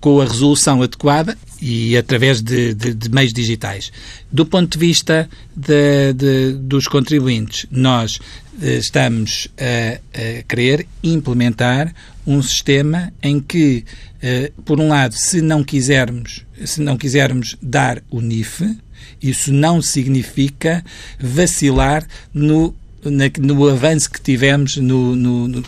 com 0.00 0.20
a 0.20 0.24
resolução 0.24 0.82
adequada 0.82 1.36
e 1.60 1.96
através 1.96 2.42
de, 2.42 2.74
de, 2.74 2.94
de, 2.94 3.08
meios 3.10 3.32
digitais. 3.32 3.90
Do 4.30 4.44
ponto 4.44 4.78
de 4.78 4.86
vista 4.86 5.28
de, 5.56 6.52
dos 6.52 6.86
contribuintes, 6.86 7.66
nós 7.70 8.18
eh, 8.60 8.76
estamos 8.76 9.48
a, 9.58 9.98
a 10.18 10.42
querer 10.42 10.86
implementar 11.02 11.94
um 12.26 12.42
sistema 12.42 13.12
em 13.22 13.40
que, 13.40 13.84
eh, 14.22 14.52
por 14.64 14.78
um 14.78 14.88
lado, 14.88 15.14
se 15.14 15.40
não 15.40 15.64
quisermos, 15.64 16.44
se 16.64 16.80
não 16.80 16.96
quisermos 16.96 17.56
dar 17.62 18.02
o 18.10 18.20
NIF, 18.20 18.76
isso 19.22 19.52
não 19.52 19.80
significa 19.82 20.84
vacilar 21.20 22.06
no 22.32 22.74
no 23.40 23.68
avanço 23.68 24.10
que 24.10 24.20
tivemos, 24.20 24.76
no, 24.76 25.14
no, 25.14 25.48
no, 25.48 25.62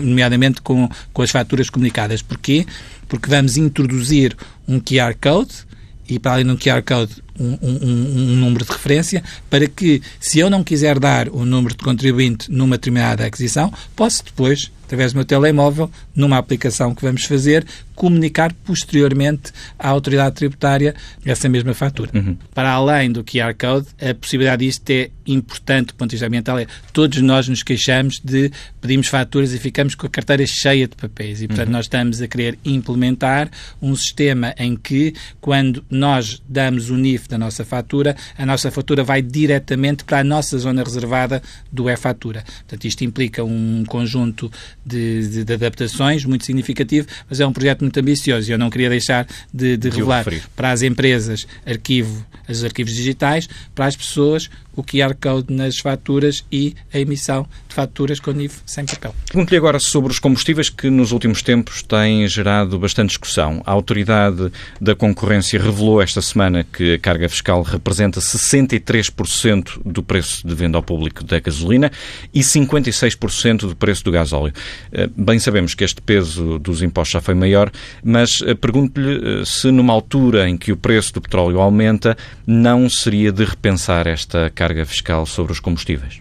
nomeadamente 0.00 0.62
com, 0.62 0.88
com 1.12 1.22
as 1.22 1.30
faturas 1.30 1.68
comunicadas. 1.68 2.22
Porquê? 2.22 2.64
Porque 3.08 3.28
vamos 3.28 3.56
introduzir 3.56 4.36
um 4.66 4.78
QR 4.78 5.14
Code 5.20 5.66
e, 6.08 6.18
para 6.18 6.34
além 6.34 6.46
do 6.46 6.56
QR 6.56 6.82
Code, 6.82 7.22
um, 7.38 7.58
um, 7.60 7.78
um, 7.82 8.36
número 8.36 8.64
de 8.64 8.72
referência 8.72 9.22
para 9.50 9.66
que, 9.66 10.00
se 10.18 10.38
eu 10.38 10.48
não 10.48 10.64
quiser 10.64 10.98
dar 10.98 11.28
o 11.28 11.44
número 11.44 11.76
de 11.76 11.84
contribuinte 11.84 12.50
numa 12.50 12.76
determinada 12.76 13.26
aquisição, 13.26 13.72
posso 13.94 14.24
depois 14.24 14.70
através 14.88 15.12
do 15.12 15.16
meu 15.16 15.24
telemóvel, 15.24 15.90
numa 16.16 16.38
aplicação 16.38 16.94
que 16.94 17.02
vamos 17.02 17.24
fazer, 17.24 17.66
comunicar 17.94 18.52
posteriormente 18.64 19.52
à 19.78 19.88
autoridade 19.88 20.36
tributária 20.36 20.94
essa 21.26 21.48
mesma 21.48 21.74
fatura. 21.74 22.10
Uhum. 22.14 22.36
Para 22.54 22.70
além 22.70 23.12
do 23.12 23.22
QR 23.22 23.54
Code, 23.58 23.88
a 24.00 24.14
possibilidade 24.14 24.64
disto 24.64 24.88
é 24.90 25.10
importante 25.26 25.88
do 25.88 25.94
ponto 25.94 26.10
de 26.10 26.14
vista 26.14 26.26
ambiental. 26.26 26.58
É, 26.58 26.66
todos 26.92 27.20
nós 27.20 27.48
nos 27.48 27.62
queixamos 27.62 28.20
de 28.24 28.50
pedimos 28.80 29.08
faturas 29.08 29.52
e 29.52 29.58
ficamos 29.58 29.94
com 29.94 30.06
a 30.06 30.10
carteira 30.10 30.46
cheia 30.46 30.88
de 30.88 30.96
papéis. 30.96 31.42
E, 31.42 31.48
portanto, 31.48 31.66
uhum. 31.66 31.72
nós 31.72 31.86
estamos 31.86 32.22
a 32.22 32.28
querer 32.28 32.58
implementar 32.64 33.50
um 33.82 33.94
sistema 33.94 34.54
em 34.56 34.74
que, 34.76 35.12
quando 35.40 35.84
nós 35.90 36.40
damos 36.48 36.88
o 36.90 36.96
NIF 36.96 37.28
da 37.28 37.36
nossa 37.36 37.64
fatura, 37.64 38.16
a 38.38 38.46
nossa 38.46 38.70
fatura 38.70 39.04
vai 39.04 39.20
diretamente 39.20 40.04
para 40.04 40.20
a 40.20 40.24
nossa 40.24 40.56
zona 40.56 40.82
reservada 40.82 41.42
do 41.70 41.90
e-fatura. 41.90 42.44
Portanto, 42.60 42.84
isto 42.84 43.02
implica 43.02 43.44
um 43.44 43.84
conjunto 43.86 44.50
de, 44.88 45.28
de, 45.28 45.44
de, 45.44 45.52
adaptações 45.52 46.24
muito 46.24 46.44
significativo, 46.44 47.06
mas 47.28 47.40
é 47.40 47.46
um 47.46 47.52
projeto 47.52 47.82
muito 47.82 47.98
ambicioso 48.00 48.48
e 48.48 48.52
eu 48.52 48.58
não 48.58 48.70
queria 48.70 48.88
deixar 48.88 49.26
de, 49.52 49.76
de 49.76 49.90
revelar 49.90 50.24
para 50.56 50.72
as 50.72 50.82
empresas 50.82 51.46
arquivo, 51.66 52.24
os 52.48 52.64
arquivos 52.64 52.94
digitais, 52.94 53.48
para 53.74 53.86
as 53.86 53.96
pessoas 53.96 54.48
o 54.78 54.84
QR 54.84 55.12
Code 55.20 55.52
nas 55.52 55.78
faturas 55.78 56.44
e 56.52 56.74
a 56.94 57.00
emissão 57.00 57.46
de 57.68 57.74
faturas 57.74 58.20
com 58.20 58.30
NIF 58.30 58.60
sem 58.64 58.86
papel. 58.86 59.12
Pergunto-lhe 59.26 59.56
agora 59.56 59.80
sobre 59.80 60.12
os 60.12 60.20
combustíveis 60.20 60.70
que 60.70 60.88
nos 60.88 61.10
últimos 61.10 61.42
tempos 61.42 61.82
têm 61.82 62.28
gerado 62.28 62.78
bastante 62.78 63.08
discussão. 63.08 63.60
A 63.66 63.72
Autoridade 63.72 64.52
da 64.80 64.94
Concorrência 64.94 65.60
revelou 65.60 66.00
esta 66.00 66.22
semana 66.22 66.64
que 66.64 66.94
a 66.94 66.98
carga 66.98 67.28
fiscal 67.28 67.62
representa 67.62 68.20
63% 68.20 69.80
do 69.84 70.00
preço 70.00 70.46
de 70.46 70.54
venda 70.54 70.78
ao 70.78 70.82
público 70.82 71.24
da 71.24 71.40
gasolina 71.40 71.90
e 72.32 72.40
56% 72.40 73.60
do 73.60 73.74
preço 73.74 74.04
do 74.04 74.12
gasóleo. 74.12 74.52
Eh, 74.92 75.08
bem 75.16 75.38
sabemos 75.38 75.74
que 75.74 75.84
este 75.84 76.00
peso 76.00 76.58
dos 76.58 76.82
impostos 76.82 77.12
já 77.12 77.20
foi 77.20 77.34
maior, 77.34 77.70
mas 78.02 78.40
eh, 78.42 78.54
pergunto-lhe 78.54 79.40
eh, 79.40 79.44
se 79.44 79.70
numa 79.70 79.92
altura 79.92 80.48
em 80.48 80.56
que 80.56 80.72
o 80.72 80.76
preço 80.76 81.14
do 81.14 81.20
petróleo 81.20 81.60
aumenta, 81.60 82.16
não 82.46 82.88
seria 82.88 83.32
de 83.32 83.44
repensar 83.44 84.06
esta 84.06 84.50
carga 84.50 84.84
fiscal 84.84 85.26
sobre 85.26 85.52
os 85.52 85.60
combustíveis? 85.60 86.18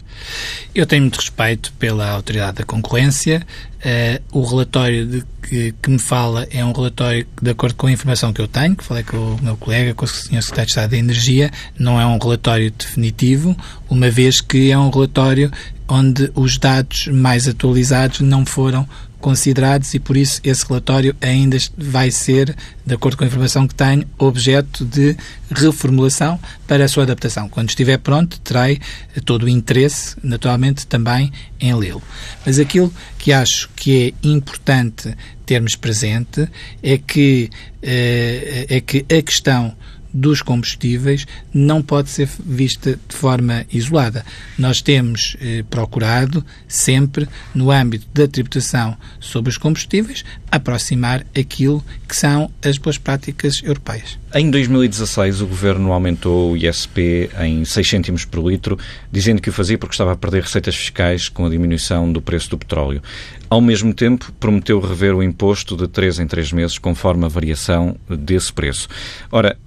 Eu 0.73 0.85
tenho 0.85 1.03
muito 1.03 1.17
respeito 1.17 1.71
pela 1.73 2.09
Autoridade 2.09 2.57
da 2.57 2.63
Concorrência. 2.63 3.45
Uh, 3.77 4.39
o 4.39 4.43
relatório 4.43 5.05
de 5.05 5.23
que, 5.41 5.73
que, 5.81 5.89
me 5.89 5.99
fala 5.99 6.47
é 6.51 6.65
um 6.65 6.71
relatório 6.71 7.25
de 7.41 7.51
acordo 7.51 7.75
com 7.75 7.87
a 7.87 7.91
informação 7.91 8.33
que 8.33 8.41
eu 8.41 8.47
tenho, 8.47 8.75
que 8.75 8.83
falei 8.83 9.03
com 9.03 9.17
o 9.17 9.41
meu 9.41 9.55
colega, 9.55 9.93
com 9.93 10.03
o 10.03 10.07
Sr. 10.07 10.41
Secretário 10.41 10.65
de 10.65 10.71
Estado 10.71 10.89
da 10.91 10.97
Energia, 10.97 11.51
não 11.77 12.01
é 12.01 12.05
um 12.05 12.17
relatório 12.17 12.71
definitivo, 12.71 13.55
uma 13.89 14.09
vez 14.09 14.41
que 14.41 14.71
é 14.71 14.77
um 14.77 14.89
relatório 14.89 15.51
onde 15.87 16.31
os 16.35 16.57
dados 16.57 17.07
mais 17.07 17.47
atualizados 17.47 18.21
não 18.21 18.45
foram 18.45 18.87
considerados 19.19 19.93
e 19.93 19.99
por 19.99 20.15
isso 20.15 20.39
esse 20.43 20.65
relatório 20.67 21.15
ainda 21.19 21.57
vai 21.77 22.11
ser, 22.11 22.55
de 22.85 22.93
acordo 22.93 23.17
com 23.17 23.23
a 23.23 23.27
informação 23.27 23.67
que 23.67 23.73
tenho, 23.73 24.05
objeto 24.17 24.85
de 24.85 25.17
reformulação 25.51 26.39
para 26.67 26.85
a 26.85 26.87
sua 26.87 27.03
adaptação. 27.03 27.49
Quando 27.49 27.69
estiver 27.69 27.97
pronto, 27.97 28.39
terei 28.41 28.79
todo 29.25 29.43
o 29.43 29.49
interesse, 29.49 30.15
naturalmente, 30.21 30.85
também 30.85 31.31
em 31.59 31.73
lê-lo. 31.73 32.01
Mas 32.45 32.59
aquilo 32.59 32.93
que 33.17 33.33
acho 33.33 33.69
que 33.75 34.13
é 34.23 34.27
importante 34.27 35.15
termos 35.45 35.75
presente 35.75 36.47
é 36.83 36.97
que, 36.97 37.49
eh, 37.81 38.67
é 38.69 38.81
que 38.81 39.05
a 39.13 39.21
questão 39.21 39.75
dos 40.17 40.41
combustíveis 40.41 41.27
não 41.53 41.81
pode 41.81 42.09
ser 42.09 42.27
vista 42.43 42.99
de 43.07 43.15
forma 43.15 43.65
isolada. 43.71 44.25
Nós 44.57 44.81
temos 44.81 45.37
eh, 45.39 45.63
procurado 45.69 46.43
sempre, 46.67 47.27
no 47.53 47.69
âmbito 47.69 48.07
da 48.13 48.27
tributação 48.27 48.97
sobre 49.19 49.51
os 49.51 49.57
combustíveis, 49.57 50.25
aproximar 50.51 51.23
aquilo 51.37 51.83
que 52.07 52.15
são 52.15 52.49
as 52.65 52.79
boas 52.79 52.97
práticas 52.97 53.61
europeias. 53.63 54.17
Em 54.33 54.49
2016, 54.49 55.41
o 55.41 55.47
Governo 55.47 55.91
aumentou 55.91 56.53
o 56.53 56.57
ISP 56.57 57.29
em 57.39 57.63
6 57.63 57.87
cêntimos 57.87 58.25
por 58.25 58.43
litro, 58.49 58.77
dizendo 59.11 59.41
que 59.41 59.49
o 59.49 59.53
fazia 59.53 59.77
porque 59.77 59.93
estava 59.93 60.13
a 60.13 60.15
perder 60.15 60.41
receitas 60.41 60.75
fiscais 60.75 61.29
com 61.29 61.45
a 61.45 61.49
diminuição 61.49 62.11
do 62.11 62.21
preço 62.21 62.49
do 62.49 62.57
petróleo. 62.57 63.01
Ao 63.49 63.61
mesmo 63.61 63.93
tempo, 63.93 64.31
prometeu 64.39 64.79
rever 64.79 65.15
o 65.15 65.23
imposto 65.23 65.77
de 65.77 65.87
3 65.87 66.19
em 66.19 66.27
3 66.27 66.51
meses, 66.53 66.77
conforme 66.77 67.25
a 67.25 67.29
variação 67.29 67.95
desse 68.09 68.51
preço. 68.51 68.89
Ora, 69.31 69.57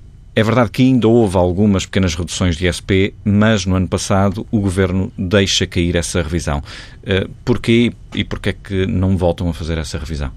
é 0.41 0.43
verdade 0.43 0.71
que 0.71 0.83
ainda 0.83 1.07
houve 1.07 1.37
algumas 1.37 1.85
pequenas 1.85 2.15
reduções 2.15 2.57
de 2.57 2.67
ISP, 2.67 3.13
mas 3.23 3.67
no 3.67 3.77
ano 3.77 3.87
passado 3.87 4.47
o 4.51 4.59
Governo 4.59 5.13
deixa 5.19 5.67
cair 5.67 5.97
essa 5.97 6.23
revisão. 6.23 6.63
Eh, 7.05 7.29
porquê 7.45 7.93
e 8.15 8.25
porquê 8.25 8.49
é 8.49 8.53
que 8.55 8.87
não 8.87 9.19
voltam 9.19 9.51
a 9.51 9.53
fazer 9.53 9.77
essa 9.77 9.99
revisão? 9.99 10.33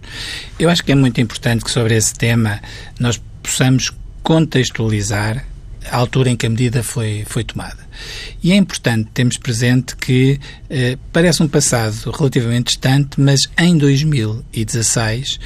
Eu 0.60 0.70
acho 0.70 0.84
que 0.84 0.92
é 0.92 0.96
muito 0.96 1.22
importante 1.22 1.64
que 1.64 1.72
sobre 1.72 1.96
esse 1.96 2.14
tema 2.14 2.60
nós 3.00 3.22
possamos 3.42 3.92
contextualizar 4.22 5.46
a 5.90 5.98
altura 5.98 6.30
em 6.30 6.36
que 6.36 6.46
a 6.46 6.50
medida 6.50 6.84
foi, 6.84 7.24
foi 7.26 7.46
tomada. 7.46 7.80
E 8.44 8.52
é 8.52 8.56
importante 8.56 9.10
termos 9.14 9.38
presente 9.38 9.96
que 9.96 10.38
eh, 10.70 10.98
parece 11.14 11.42
um 11.42 11.48
passado 11.48 12.12
relativamente 12.12 12.68
distante, 12.68 13.22
mas 13.22 13.50
em 13.58 13.78
2016 13.78 15.40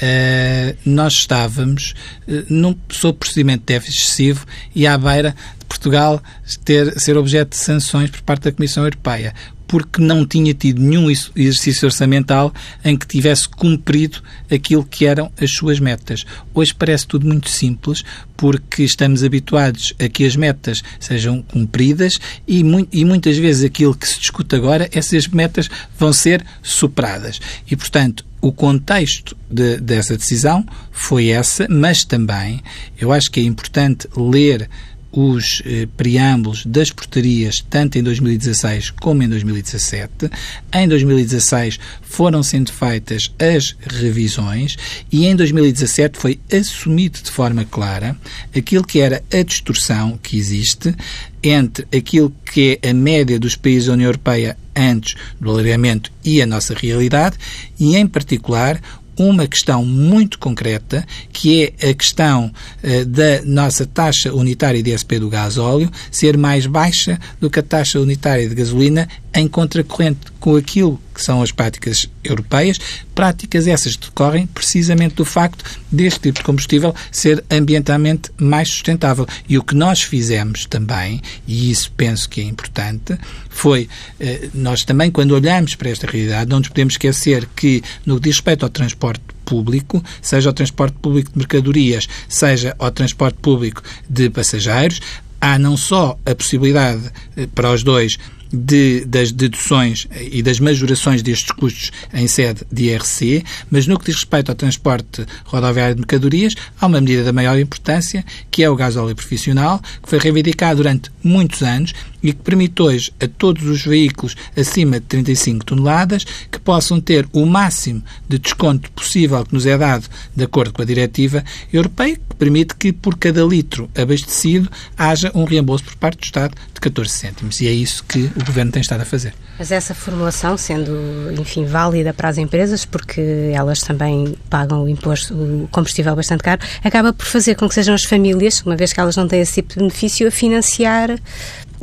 eh, 0.00 0.74
nós 0.84 1.14
estávamos 1.14 1.94
eh, 2.26 2.44
num, 2.48 2.76
sob 2.88 3.18
procedimento 3.18 3.60
de 3.60 3.74
déficit 3.74 3.98
excessivo 3.98 4.46
e 4.74 4.86
à 4.86 4.96
beira 4.96 5.34
de 5.58 5.66
Portugal 5.66 6.22
ter, 6.64 6.98
ser 6.98 7.16
objeto 7.16 7.50
de 7.50 7.56
sanções 7.56 8.10
por 8.10 8.22
parte 8.22 8.44
da 8.44 8.52
Comissão 8.52 8.84
Europeia 8.84 9.34
porque 9.70 10.02
não 10.02 10.26
tinha 10.26 10.52
tido 10.52 10.82
nenhum 10.82 11.08
exercício 11.08 11.86
orçamental 11.86 12.52
em 12.84 12.96
que 12.96 13.06
tivesse 13.06 13.48
cumprido 13.48 14.20
aquilo 14.50 14.84
que 14.84 15.06
eram 15.06 15.30
as 15.40 15.52
suas 15.52 15.78
metas. 15.78 16.26
Hoje 16.52 16.74
parece 16.74 17.06
tudo 17.06 17.24
muito 17.24 17.48
simples, 17.48 18.02
porque 18.36 18.82
estamos 18.82 19.22
habituados 19.22 19.94
a 20.00 20.08
que 20.08 20.26
as 20.26 20.34
metas 20.34 20.82
sejam 20.98 21.40
cumpridas 21.42 22.18
e, 22.48 22.64
e 22.92 23.04
muitas 23.04 23.38
vezes 23.38 23.62
aquilo 23.62 23.94
que 23.94 24.08
se 24.08 24.18
discute 24.18 24.56
agora 24.56 24.90
é 24.90 25.00
se 25.00 25.16
as 25.16 25.28
metas 25.28 25.70
vão 25.96 26.12
ser 26.12 26.44
superadas. 26.64 27.40
E, 27.70 27.76
portanto, 27.76 28.26
o 28.40 28.50
contexto 28.50 29.36
de, 29.48 29.76
dessa 29.76 30.16
decisão 30.16 30.66
foi 30.90 31.28
essa, 31.28 31.68
mas 31.70 32.04
também 32.04 32.60
eu 32.98 33.12
acho 33.12 33.30
que 33.30 33.38
é 33.38 33.44
importante 33.44 34.08
ler 34.16 34.68
os 35.12 35.62
eh, 35.64 35.88
preâmbulos 35.96 36.64
das 36.64 36.90
portarias, 36.90 37.64
tanto 37.68 37.98
em 37.98 38.02
2016 38.02 38.90
como 38.90 39.22
em 39.22 39.28
2017. 39.28 40.30
Em 40.72 40.88
2016 40.88 41.78
foram 42.02 42.42
sendo 42.42 42.72
feitas 42.72 43.32
as 43.38 43.76
revisões 43.80 44.76
e 45.10 45.26
em 45.26 45.34
2017 45.34 46.18
foi 46.18 46.38
assumido 46.52 47.20
de 47.22 47.30
forma 47.30 47.64
clara 47.64 48.16
aquilo 48.56 48.84
que 48.84 49.00
era 49.00 49.22
a 49.32 49.42
distorção 49.42 50.18
que 50.22 50.36
existe 50.36 50.94
entre 51.42 51.86
aquilo 51.96 52.32
que 52.44 52.78
é 52.82 52.90
a 52.90 52.94
média 52.94 53.38
dos 53.38 53.56
países 53.56 53.86
da 53.86 53.94
União 53.94 54.08
Europeia 54.08 54.56
antes 54.76 55.14
do 55.40 55.50
alargamento 55.50 56.12
e 56.24 56.40
a 56.40 56.46
nossa 56.46 56.74
realidade 56.74 57.36
e, 57.78 57.96
em 57.96 58.06
particular, 58.06 58.80
uma 59.20 59.46
questão 59.46 59.84
muito 59.84 60.38
concreta, 60.38 61.06
que 61.30 61.74
é 61.78 61.90
a 61.90 61.94
questão 61.94 62.46
uh, 62.82 63.04
da 63.04 63.42
nossa 63.44 63.84
taxa 63.84 64.32
unitária 64.32 64.82
de 64.82 64.96
SP 64.96 65.20
do 65.20 65.28
gás 65.28 65.58
óleo 65.58 65.90
ser 66.10 66.38
mais 66.38 66.64
baixa 66.64 67.18
do 67.38 67.50
que 67.50 67.60
a 67.60 67.62
taxa 67.62 68.00
unitária 68.00 68.48
de 68.48 68.54
gasolina 68.54 69.06
em 69.34 69.46
contracorrente 69.46 70.20
com 70.40 70.56
aquilo 70.56 70.98
que 71.14 71.22
são 71.22 71.42
as 71.42 71.52
práticas 71.52 72.08
europeias, 72.24 72.78
práticas 73.14 73.66
essas 73.66 73.94
que 73.94 74.06
decorrem 74.06 74.46
precisamente 74.46 75.16
do 75.16 75.24
facto 75.24 75.64
deste 75.92 76.20
tipo 76.20 76.38
de 76.38 76.44
combustível 76.44 76.94
ser 77.12 77.44
ambientalmente 77.50 78.30
mais 78.38 78.70
sustentável. 78.70 79.26
E 79.48 79.58
o 79.58 79.62
que 79.62 79.74
nós 79.74 80.02
fizemos 80.02 80.64
também, 80.64 81.20
e 81.46 81.70
isso 81.70 81.92
penso 81.92 82.28
que 82.28 82.40
é 82.40 82.44
importante, 82.44 83.18
foi 83.60 83.90
eh, 84.18 84.48
nós 84.54 84.84
também, 84.86 85.10
quando 85.10 85.32
olhamos 85.32 85.74
para 85.74 85.90
esta 85.90 86.06
realidade, 86.06 86.48
não 86.48 86.60
nos 86.60 86.68
podemos 86.68 86.94
esquecer 86.94 87.46
que, 87.54 87.82
no 88.06 88.14
que 88.14 88.22
diz 88.22 88.36
respeito 88.36 88.64
ao 88.64 88.70
transporte 88.70 89.22
público, 89.44 90.02
seja 90.22 90.48
o 90.48 90.52
transporte 90.54 90.96
público 90.96 91.30
de 91.30 91.36
mercadorias, 91.36 92.08
seja 92.26 92.74
o 92.78 92.90
transporte 92.90 93.38
público 93.42 93.82
de 94.08 94.30
passageiros, 94.30 95.02
há 95.38 95.58
não 95.58 95.76
só 95.76 96.18
a 96.24 96.34
possibilidade 96.34 97.02
eh, 97.36 97.46
para 97.54 97.70
os 97.70 97.82
dois 97.82 98.18
de, 98.52 99.04
das 99.04 99.32
deduções 99.32 100.06
e 100.20 100.42
das 100.42 100.60
majorações 100.60 101.22
destes 101.22 101.52
custos 101.52 101.90
em 102.12 102.26
sede 102.26 102.62
de 102.70 102.84
IRC, 102.84 103.44
mas 103.70 103.86
no 103.86 103.98
que 103.98 104.06
diz 104.06 104.16
respeito 104.16 104.50
ao 104.50 104.54
transporte 104.54 105.24
rodoviário 105.44 105.94
de 105.94 106.00
mercadorias, 106.00 106.54
há 106.80 106.86
uma 106.86 107.00
medida 107.00 107.24
da 107.24 107.32
maior 107.32 107.58
importância, 107.58 108.24
que 108.50 108.62
é 108.62 108.70
o 108.70 108.76
gás 108.76 108.96
óleo 108.96 109.14
profissional, 109.14 109.80
que 110.02 110.08
foi 110.08 110.18
reivindicado 110.18 110.76
durante 110.76 111.10
muitos 111.22 111.62
anos 111.62 111.92
e 112.22 112.32
que 112.32 112.42
permite 112.42 112.82
hoje 112.82 113.12
a 113.20 113.26
todos 113.26 113.64
os 113.66 113.84
veículos 113.84 114.36
acima 114.56 115.00
de 115.00 115.06
35 115.06 115.64
toneladas 115.64 116.24
que 116.50 116.58
possam 116.58 117.00
ter 117.00 117.26
o 117.32 117.46
máximo 117.46 118.02
de 118.28 118.38
desconto 118.38 118.90
possível 118.92 119.44
que 119.44 119.54
nos 119.54 119.66
é 119.66 119.76
dado 119.76 120.06
de 120.34 120.44
acordo 120.44 120.72
com 120.72 120.82
a 120.82 120.84
diretiva 120.84 121.44
europeia, 121.72 122.16
que 122.16 122.36
permite 122.36 122.74
que 122.74 122.92
por 122.92 123.16
cada 123.16 123.42
litro 123.42 123.90
abastecido 123.96 124.70
haja 124.96 125.32
um 125.34 125.44
reembolso 125.44 125.84
por 125.84 125.96
parte 125.96 126.18
do 126.18 126.24
Estado 126.24 126.54
de 126.74 126.80
14 126.80 127.10
cêntimos. 127.10 127.60
E 127.60 127.68
é 127.68 127.72
isso 127.72 128.04
que 128.04 128.30
o 128.40 128.44
Governo 128.44 128.72
tem 128.72 128.80
estado 128.80 129.02
a 129.02 129.04
fazer. 129.04 129.34
Mas 129.58 129.70
essa 129.70 129.94
formulação, 129.94 130.56
sendo, 130.56 130.92
enfim, 131.38 131.64
válida 131.64 132.12
para 132.12 132.28
as 132.28 132.38
empresas, 132.38 132.84
porque 132.84 133.52
elas 133.54 133.80
também 133.80 134.36
pagam 134.48 134.84
o 134.84 134.88
imposto, 134.88 135.34
o 135.34 135.68
combustível 135.70 136.14
bastante 136.16 136.42
caro, 136.42 136.60
acaba 136.82 137.12
por 137.12 137.26
fazer 137.26 137.54
com 137.54 137.68
que 137.68 137.74
sejam 137.74 137.94
as 137.94 138.04
famílias, 138.04 138.62
uma 138.62 138.76
vez 138.76 138.92
que 138.92 139.00
elas 139.00 139.16
não 139.16 139.28
têm 139.28 139.40
esse 139.40 139.54
tipo 139.54 139.74
de 139.74 139.78
benefício, 139.80 140.26
a 140.26 140.30
financiar 140.30 141.18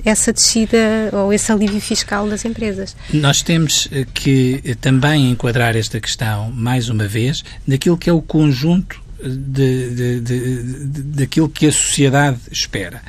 essa 0.06 0.32
descida 0.32 1.10
ou 1.12 1.34
esse 1.34 1.52
alívio 1.52 1.82
fiscal 1.82 2.28
das 2.30 2.46
empresas. 2.46 2.96
Nós 3.14 3.42
temos 3.42 3.88
eh, 3.92 4.06
que 4.14 4.62
eh, 4.64 4.76
também 4.76 5.32
enquadrar 5.32 5.76
esta 5.76 6.00
questão, 6.00 6.52
mais 6.52 6.90
uma 6.90 7.08
vez, 7.08 7.44
naquilo 7.66 7.98
que 7.98 8.10
é 8.10 8.14
o 8.14 8.22
conjunto 8.22 9.02
eh, 9.20 9.28
de, 9.28 9.90
de, 9.90 10.20
de, 10.22 10.64
de, 10.86 11.02
daquilo 11.04 11.50
que 11.50 11.68
a 11.68 11.72
sociedade 11.72 12.40
espera. 12.52 13.02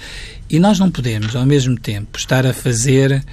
E 0.50 0.58
nós 0.58 0.78
não 0.78 0.90
podemos, 0.90 1.36
ao 1.36 1.44
mesmo 1.44 1.78
tempo, 1.78 2.18
estar 2.18 2.46
a 2.46 2.52
fazer 2.52 3.24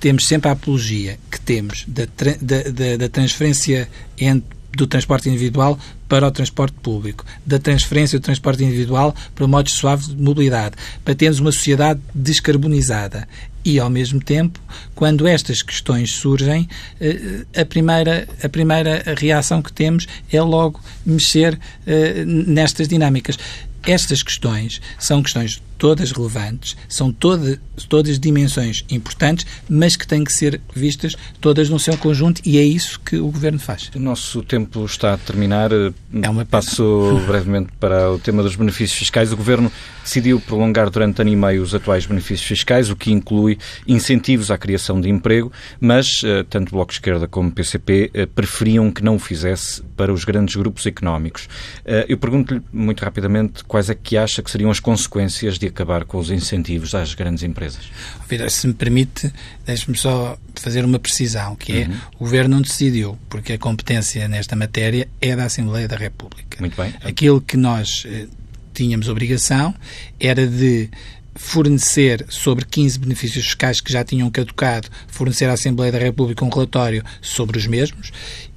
temos 0.00 0.26
sempre 0.26 0.48
a 0.48 0.52
apologia 0.52 1.18
que 1.30 1.40
temos 1.40 1.84
da, 1.88 2.04
da, 2.40 2.96
da 2.98 3.08
transferência 3.08 3.88
entre 4.18 4.56
do 4.76 4.86
transporte 4.86 5.28
individual 5.28 5.78
para 6.06 6.26
o 6.26 6.30
transporte 6.30 6.76
público, 6.82 7.24
da 7.46 7.58
transferência 7.58 8.18
do 8.18 8.22
transporte 8.22 8.62
individual 8.62 9.14
para 9.34 9.46
modos 9.46 9.72
suaves 9.72 10.08
de 10.08 10.22
mobilidade, 10.22 10.76
para 11.02 11.14
termos 11.14 11.40
uma 11.40 11.50
sociedade 11.50 11.98
descarbonizada. 12.14 13.26
E, 13.64 13.80
ao 13.80 13.88
mesmo 13.88 14.20
tempo, 14.20 14.60
quando 14.94 15.26
estas 15.26 15.62
questões 15.62 16.12
surgem, 16.12 16.68
eh, 17.00 17.46
a 17.58 17.64
primeira, 17.64 18.28
a 18.44 18.48
primeira 18.48 19.02
reação 19.16 19.62
que 19.62 19.72
temos 19.72 20.06
é 20.30 20.40
logo 20.40 20.80
mexer 21.04 21.58
eh, 21.86 22.22
nestas 22.26 22.86
dinâmicas. 22.86 23.38
Estas 23.82 24.22
questões 24.22 24.80
são 24.98 25.22
questões 25.22 25.60
todas 25.78 26.10
relevantes, 26.12 26.76
são 26.88 27.12
toda, 27.12 27.60
todas 27.88 28.18
dimensões 28.18 28.84
importantes, 28.90 29.46
mas 29.68 29.96
que 29.96 30.06
têm 30.06 30.24
que 30.24 30.32
ser 30.32 30.60
vistas 30.74 31.16
todas 31.40 31.68
no 31.68 31.78
seu 31.78 31.96
conjunto 31.96 32.40
e 32.44 32.58
é 32.58 32.62
isso 32.62 33.00
que 33.00 33.16
o 33.16 33.30
Governo 33.30 33.58
faz. 33.58 33.90
O 33.94 34.00
nosso 34.00 34.42
tempo 34.42 34.84
está 34.84 35.14
a 35.14 35.18
terminar. 35.18 35.70
É 36.22 36.30
uma 36.30 36.44
Passo 36.44 37.20
brevemente 37.26 37.70
para 37.78 38.10
o 38.10 38.18
tema 38.18 38.42
dos 38.42 38.56
benefícios 38.56 38.98
fiscais. 38.98 39.32
O 39.32 39.36
Governo 39.36 39.70
decidiu 40.02 40.40
prolongar 40.40 40.88
durante 40.88 41.20
ano 41.20 41.30
e 41.30 41.36
meio 41.36 41.62
os 41.62 41.74
atuais 41.74 42.06
benefícios 42.06 42.46
fiscais, 42.46 42.88
o 42.88 42.96
que 42.96 43.10
inclui 43.10 43.58
incentivos 43.86 44.50
à 44.50 44.56
criação 44.56 45.00
de 45.00 45.10
emprego, 45.10 45.52
mas 45.80 46.22
eh, 46.24 46.44
tanto 46.48 46.70
Bloco 46.70 46.92
de 46.92 46.98
Esquerda 46.98 47.26
como 47.26 47.50
PCP 47.50 48.10
eh, 48.14 48.26
preferiam 48.26 48.90
que 48.90 49.02
não 49.02 49.16
o 49.16 49.18
fizesse 49.18 49.82
para 49.96 50.12
os 50.12 50.24
grandes 50.24 50.54
grupos 50.54 50.86
económicos. 50.86 51.48
Eh, 51.84 52.06
eu 52.08 52.16
pergunto-lhe 52.16 52.62
muito 52.72 53.04
rapidamente 53.04 53.64
quais 53.64 53.90
é 53.90 53.94
que 53.94 54.16
acha 54.16 54.42
que 54.42 54.50
seriam 54.50 54.70
as 54.70 54.78
consequências 54.78 55.58
de 55.58 55.65
de 55.66 55.68
acabar 55.68 56.04
com 56.04 56.18
os 56.18 56.30
incentivos 56.30 56.94
às 56.94 57.14
grandes 57.14 57.42
empresas. 57.42 57.90
Se 58.48 58.66
me 58.66 58.74
permite, 58.74 59.32
deixe-me 59.64 59.96
só 59.96 60.38
fazer 60.54 60.84
uma 60.84 60.98
precisão, 60.98 61.56
que 61.56 61.72
é 61.72 61.86
uhum. 61.86 61.96
o 62.14 62.18
Governo 62.20 62.56
não 62.56 62.62
decidiu, 62.62 63.18
porque 63.28 63.54
a 63.54 63.58
competência 63.58 64.28
nesta 64.28 64.54
matéria 64.54 65.08
é 65.20 65.34
da 65.34 65.44
Assembleia 65.44 65.88
da 65.88 65.96
República. 65.96 66.58
Muito 66.60 66.76
bem. 66.76 66.94
Aquilo 67.02 67.40
que 67.40 67.56
nós 67.56 68.04
eh, 68.06 68.26
tínhamos 68.72 69.08
obrigação 69.08 69.74
era 70.20 70.46
de 70.46 70.88
fornecer 71.34 72.24
sobre 72.28 72.64
15 72.64 72.98
benefícios 72.98 73.44
fiscais 73.44 73.80
que 73.80 73.92
já 73.92 74.02
tinham 74.02 74.30
caducado, 74.30 74.88
fornecer 75.08 75.46
à 75.46 75.52
Assembleia 75.52 75.92
da 75.92 75.98
República 75.98 76.44
um 76.44 76.48
relatório 76.48 77.04
sobre 77.20 77.58
os 77.58 77.66
mesmos 77.66 78.10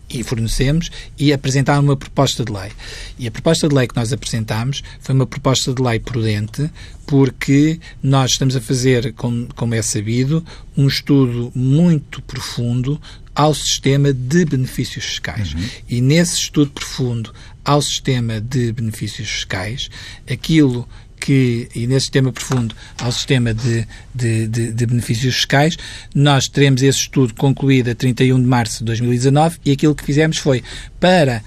e 0.10 0.24
fornecemos 0.24 0.90
e 1.18 1.32
apresentar 1.32 1.80
uma 1.80 1.96
proposta 1.96 2.44
de 2.44 2.52
lei. 2.52 2.72
E 3.18 3.28
a 3.28 3.32
proposta 3.32 3.68
de 3.68 3.76
lei 3.76 3.88
que 3.88 3.96
nós 3.96 4.12
apresentámos 4.12 4.82
foi 5.00 5.16
uma 5.16 5.28
proposta 5.28 5.74
de 5.74 5.82
lei 5.82 6.00
prudente, 6.00 6.70
porque 7.06 7.80
nós 8.02 8.32
estamos 8.32 8.56
a 8.56 8.62
fazer, 8.62 9.14
como, 9.14 9.48
como 9.56 9.76
é 9.76 9.82
sabido, 9.82 10.44
um 10.76 10.88
estudo 10.88 11.52
muito 11.56 12.22
profundo 12.22 13.00
ao 13.34 13.54
sistema 13.54 14.12
de 14.12 14.46
benefícios 14.46 15.06
fiscais. 15.06 15.54
Uhum. 15.54 15.70
E 15.88 16.02
nesse 16.02 16.36
estudo 16.36 16.72
profundo 16.72 17.34
ao 17.64 17.82
sistema 17.82 18.42
de 18.42 18.72
benefícios 18.72 19.30
fiscais, 19.30 19.90
aquilo 20.30 20.88
que, 21.30 21.70
e 21.76 21.86
nesse 21.86 22.06
sistema 22.06 22.32
profundo, 22.32 22.74
ao 23.00 23.12
sistema 23.12 23.54
de, 23.54 23.88
de, 24.16 24.48
de, 24.48 24.72
de, 24.72 24.86
benefícios 24.88 25.36
fiscais, 25.36 25.78
nós 26.16 26.48
teremos 26.48 26.82
esse 26.82 27.02
estudo 27.02 27.36
concluído 27.36 27.92
a 27.92 27.94
31 27.94 28.42
de 28.42 28.48
março 28.48 28.80
de 28.80 28.86
2019 28.86 29.60
e 29.64 29.72
aquilo 29.72 29.94
que 29.94 30.04
fizemos 30.04 30.40
foi, 30.40 30.64
para 31.00 31.44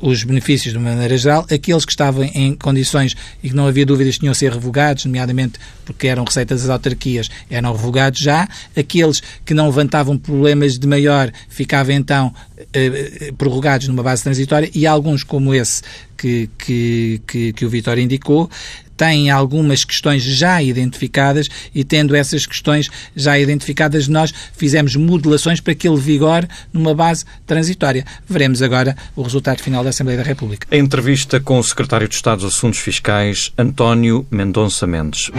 os 0.00 0.24
benefícios 0.24 0.72
de 0.72 0.78
uma 0.78 0.90
maneira 0.90 1.18
geral, 1.18 1.46
aqueles 1.50 1.84
que 1.84 1.92
estavam 1.92 2.24
em 2.24 2.54
condições 2.54 3.14
e 3.42 3.50
que 3.50 3.54
não 3.54 3.66
havia 3.66 3.84
dúvidas 3.84 4.16
tinham 4.16 4.32
a 4.32 4.34
ser 4.34 4.52
revogados, 4.52 5.04
nomeadamente 5.04 5.58
porque 5.84 6.06
eram 6.06 6.24
receitas 6.24 6.62
das 6.62 6.70
autarquias, 6.70 7.28
eram 7.50 7.72
revogados 7.72 8.18
já, 8.18 8.48
aqueles 8.74 9.22
que 9.44 9.52
não 9.52 9.66
levantavam 9.66 10.16
problemas 10.16 10.78
de 10.78 10.86
maior 10.86 11.30
ficavam 11.48 11.94
então 11.94 12.34
eh, 12.72 13.32
prorrogados 13.36 13.86
numa 13.88 14.02
base 14.02 14.22
transitória 14.22 14.70
e 14.74 14.86
alguns 14.86 15.22
como 15.22 15.54
esse 15.54 15.82
que, 16.16 16.48
que, 16.58 17.20
que, 17.26 17.52
que 17.52 17.66
o 17.66 17.68
Vitória 17.68 18.00
indicou, 18.00 18.50
têm 18.96 19.30
algumas 19.30 19.84
questões 19.84 20.22
já 20.22 20.62
identificadas 20.62 21.48
e, 21.74 21.84
tendo 21.84 22.14
essas 22.14 22.46
questões 22.46 22.88
já 23.14 23.38
identificadas, 23.38 24.08
nós 24.08 24.32
fizemos 24.56 24.96
modelações 24.96 25.60
para 25.60 25.74
que 25.74 25.88
ele 25.88 26.00
vigore 26.00 26.48
numa 26.72 26.94
base 26.94 27.24
transitória. 27.46 28.04
Veremos 28.28 28.62
agora 28.62 28.96
o 29.14 29.22
resultado 29.22 29.62
final 29.62 29.82
da 29.82 29.90
Assembleia 29.90 30.18
da 30.18 30.24
República. 30.24 30.66
A 30.70 30.76
entrevista 30.76 31.40
com 31.40 31.58
o 31.58 31.64
Secretário 31.64 32.08
de 32.08 32.14
Estado 32.14 32.42
dos 32.42 32.54
Assuntos 32.54 32.80
Fiscais, 32.80 33.52
António 33.58 34.26
Mendonça 34.30 34.86
Mendes. 34.86 35.30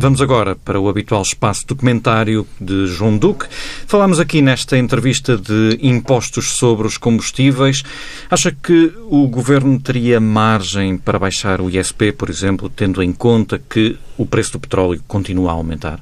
Vamos 0.00 0.22
agora 0.22 0.54
para 0.54 0.78
o 0.78 0.88
habitual 0.88 1.22
espaço 1.22 1.66
documentário 1.66 2.46
de 2.60 2.86
João 2.86 3.18
Duque. 3.18 3.46
Falamos 3.84 4.20
aqui 4.20 4.40
nesta 4.40 4.78
entrevista 4.78 5.36
de 5.36 5.76
impostos 5.82 6.52
sobre 6.52 6.86
os 6.86 6.96
combustíveis. 6.96 7.82
Acha 8.30 8.52
que 8.52 8.92
o 9.10 9.26
governo 9.26 9.76
teria 9.80 10.20
margem 10.20 10.96
para 10.96 11.18
baixar 11.18 11.60
o 11.60 11.68
ISP, 11.68 12.12
por 12.12 12.30
exemplo, 12.30 12.68
tendo 12.68 13.02
em 13.02 13.12
conta 13.12 13.58
que 13.58 13.98
o 14.16 14.24
preço 14.24 14.52
do 14.52 14.60
petróleo 14.60 15.02
continua 15.08 15.50
a 15.50 15.54
aumentar? 15.54 16.00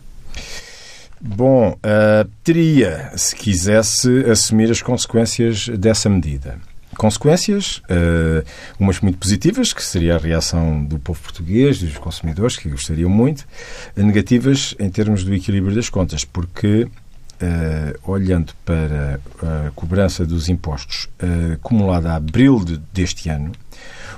Bom, 1.18 1.70
uh, 1.70 2.30
teria, 2.44 3.11
se 3.16 3.35
quisesse 3.35 4.26
assumir 4.30 4.70
as 4.70 4.82
consequências 4.82 5.70
dessa 5.70 6.11
medida 6.11 6.61
consequências, 6.96 7.78
uh, 7.90 8.44
umas 8.78 9.00
muito 9.00 9.18
positivas, 9.18 9.72
que 9.72 9.82
seria 9.82 10.16
a 10.16 10.18
reação 10.18 10.85
do 10.85 10.98
povo 10.98 11.20
português, 11.20 11.78
dos 11.78 11.96
consumidores, 11.98 12.56
que 12.56 12.68
gostariam 12.68 13.11
muito, 13.11 13.46
negativas 13.94 14.74
em 14.78 14.90
termos 14.90 15.24
do 15.24 15.35
equilíbrio 15.35 15.74
das 15.74 15.88
contas, 15.88 16.24
porque, 16.24 16.85
uh, 16.85 18.11
olhando 18.11 18.52
para 18.64 19.20
a 19.42 19.70
cobrança 19.74 20.24
dos 20.24 20.48
impostos 20.48 21.09
uh, 21.22 21.54
acumulada 21.54 22.12
a 22.12 22.16
abril 22.16 22.64
de, 22.64 22.78
deste 22.92 23.28
ano, 23.28 23.52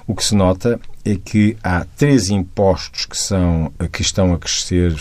o 0.06 0.14
que 0.14 0.24
se 0.24 0.34
nota 0.34 0.80
é 1.04 1.16
que 1.16 1.56
há 1.62 1.84
três 1.96 2.30
impostos 2.30 3.04
que, 3.04 3.16
são, 3.16 3.72
que 3.92 4.00
estão 4.00 4.32
a 4.32 4.38
crescer 4.38 4.94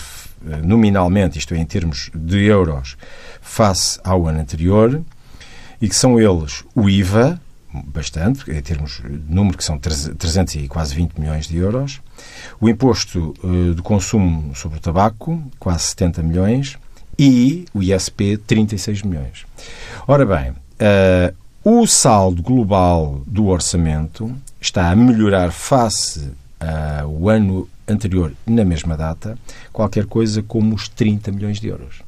nominalmente, 0.62 1.38
isto 1.38 1.54
é, 1.54 1.58
em 1.58 1.64
termos 1.64 2.10
de 2.14 2.44
euros, 2.44 2.96
face 3.40 3.98
ao 4.04 4.26
ano 4.26 4.40
anterior, 4.40 5.02
e 5.80 5.88
que 5.88 5.96
são 5.96 6.20
eles 6.20 6.64
o 6.74 6.88
IVA, 6.88 7.40
bastante, 7.86 8.50
em 8.50 8.60
termos 8.60 9.02
de 9.02 9.32
número, 9.32 9.56
que 9.56 9.64
são 9.64 9.78
300 9.78 10.54
e 10.56 10.68
quase 10.68 10.94
20 10.94 11.18
milhões 11.18 11.46
de 11.46 11.56
euros. 11.56 12.00
O 12.60 12.68
imposto 12.68 13.34
uh, 13.42 13.74
do 13.74 13.82
consumo 13.82 14.54
sobre 14.54 14.78
o 14.78 14.80
tabaco, 14.80 15.42
quase 15.58 15.84
70 15.84 16.22
milhões. 16.22 16.78
E 17.18 17.64
o 17.74 17.82
ISP, 17.82 18.36
36 18.36 19.02
milhões. 19.02 19.44
Ora 20.06 20.24
bem, 20.24 20.50
uh, 20.50 21.34
o 21.64 21.86
saldo 21.86 22.42
global 22.42 23.20
do 23.26 23.46
orçamento 23.46 24.32
está 24.60 24.90
a 24.90 24.96
melhorar 24.96 25.50
face 25.50 26.30
ao 27.02 27.28
ano 27.28 27.68
anterior, 27.86 28.32
na 28.46 28.64
mesma 28.64 28.96
data, 28.96 29.38
qualquer 29.72 30.06
coisa 30.06 30.42
como 30.42 30.74
os 30.74 30.88
30 30.88 31.32
milhões 31.32 31.60
de 31.60 31.68
euros. 31.68 32.02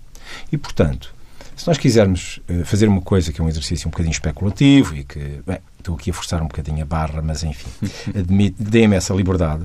E, 0.51 0.59
portanto, 0.59 1.15
se 1.61 1.69
nós 1.69 1.77
quisermos 1.77 2.41
eh, 2.49 2.65
fazer 2.65 2.89
uma 2.89 3.03
coisa 3.03 3.31
que 3.31 3.39
é 3.39 3.45
um 3.45 3.49
exercício 3.49 3.87
um 3.87 3.91
bocadinho 3.91 4.13
especulativo 4.13 4.97
e 4.97 5.05
que, 5.05 5.43
bem, 5.47 5.59
estou 5.79 5.95
aqui 5.95 6.11
a 6.11 6.15
forçar 6.15 6.41
um 6.41 6.47
bocadinho 6.47 6.81
a 6.81 6.87
barra, 6.87 7.21
mas 7.21 7.45
enfim, 7.45 7.69
deem-me 8.59 8.97
essa 8.97 9.13
liberdade. 9.13 9.65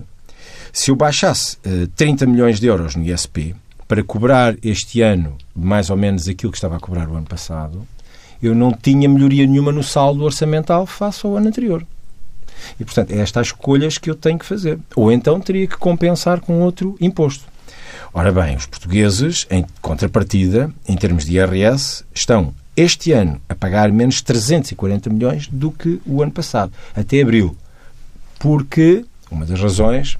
Se 0.73 0.91
eu 0.91 0.95
baixasse 0.97 1.55
uh, 1.65 1.84
eh, 1.84 1.88
30 1.95 2.25
milhões 2.25 2.60
de 2.60 2.67
euros 2.67 2.97
no 2.97 3.03
ISP 3.03 3.55
para 3.88 4.03
cobrar 4.03 4.55
este 4.62 5.01
ano 5.01 5.38
mais 5.55 5.89
ou 5.89 5.95
menos 5.95 6.27
aquilo 6.27 6.51
que 6.51 6.58
estava 6.58 6.75
a 6.75 6.81
cobrar 6.81 7.08
o 7.08 7.15
ano 7.15 7.27
passado, 7.27 7.88
eu 8.43 8.53
não 8.53 8.73
tinha 8.73 9.08
melhoria 9.08 9.47
nenhuma 9.47 9.71
no 9.71 9.81
saldo 9.81 10.25
orçamental 10.25 10.86
face 10.86 11.25
ao 11.25 11.38
ano 11.38 11.47
anterior. 11.47 11.88
E, 12.77 12.84
portanto, 12.84 13.12
é 13.12 13.19
estas 13.19 13.47
escolhas 13.47 13.97
que 13.97 14.10
eu 14.10 14.15
tenho 14.15 14.38
que 14.38 14.45
fazer. 14.45 14.77
Ou 14.97 15.13
então 15.13 15.39
teria 15.39 15.65
que 15.65 15.77
compensar 15.77 16.41
com 16.41 16.60
outro 16.60 16.97
imposto. 16.99 17.54
Ora 18.17 18.32
bem, 18.32 18.56
os 18.56 18.65
portugueses, 18.65 19.45
em 19.51 19.65
contrapartida, 19.82 20.71
em 20.88 20.95
termos 20.95 21.25
de 21.25 21.36
IRS, 21.36 22.06
estão 22.13 22.54
este 22.73 23.12
ano 23.12 23.41
a 23.49 23.54
pagar 23.54 23.91
menos 23.91 24.21
340 24.21 25.10
milhões 25.10 25.49
do 25.51 25.69
que 25.69 25.99
o 26.06 26.23
ano 26.23 26.32
passado, 26.32 26.71
até 26.95 27.21
abril. 27.21 27.58
Porque, 28.39 29.04
uma 29.30 29.45
das 29.45 29.60
razões, 29.60 30.15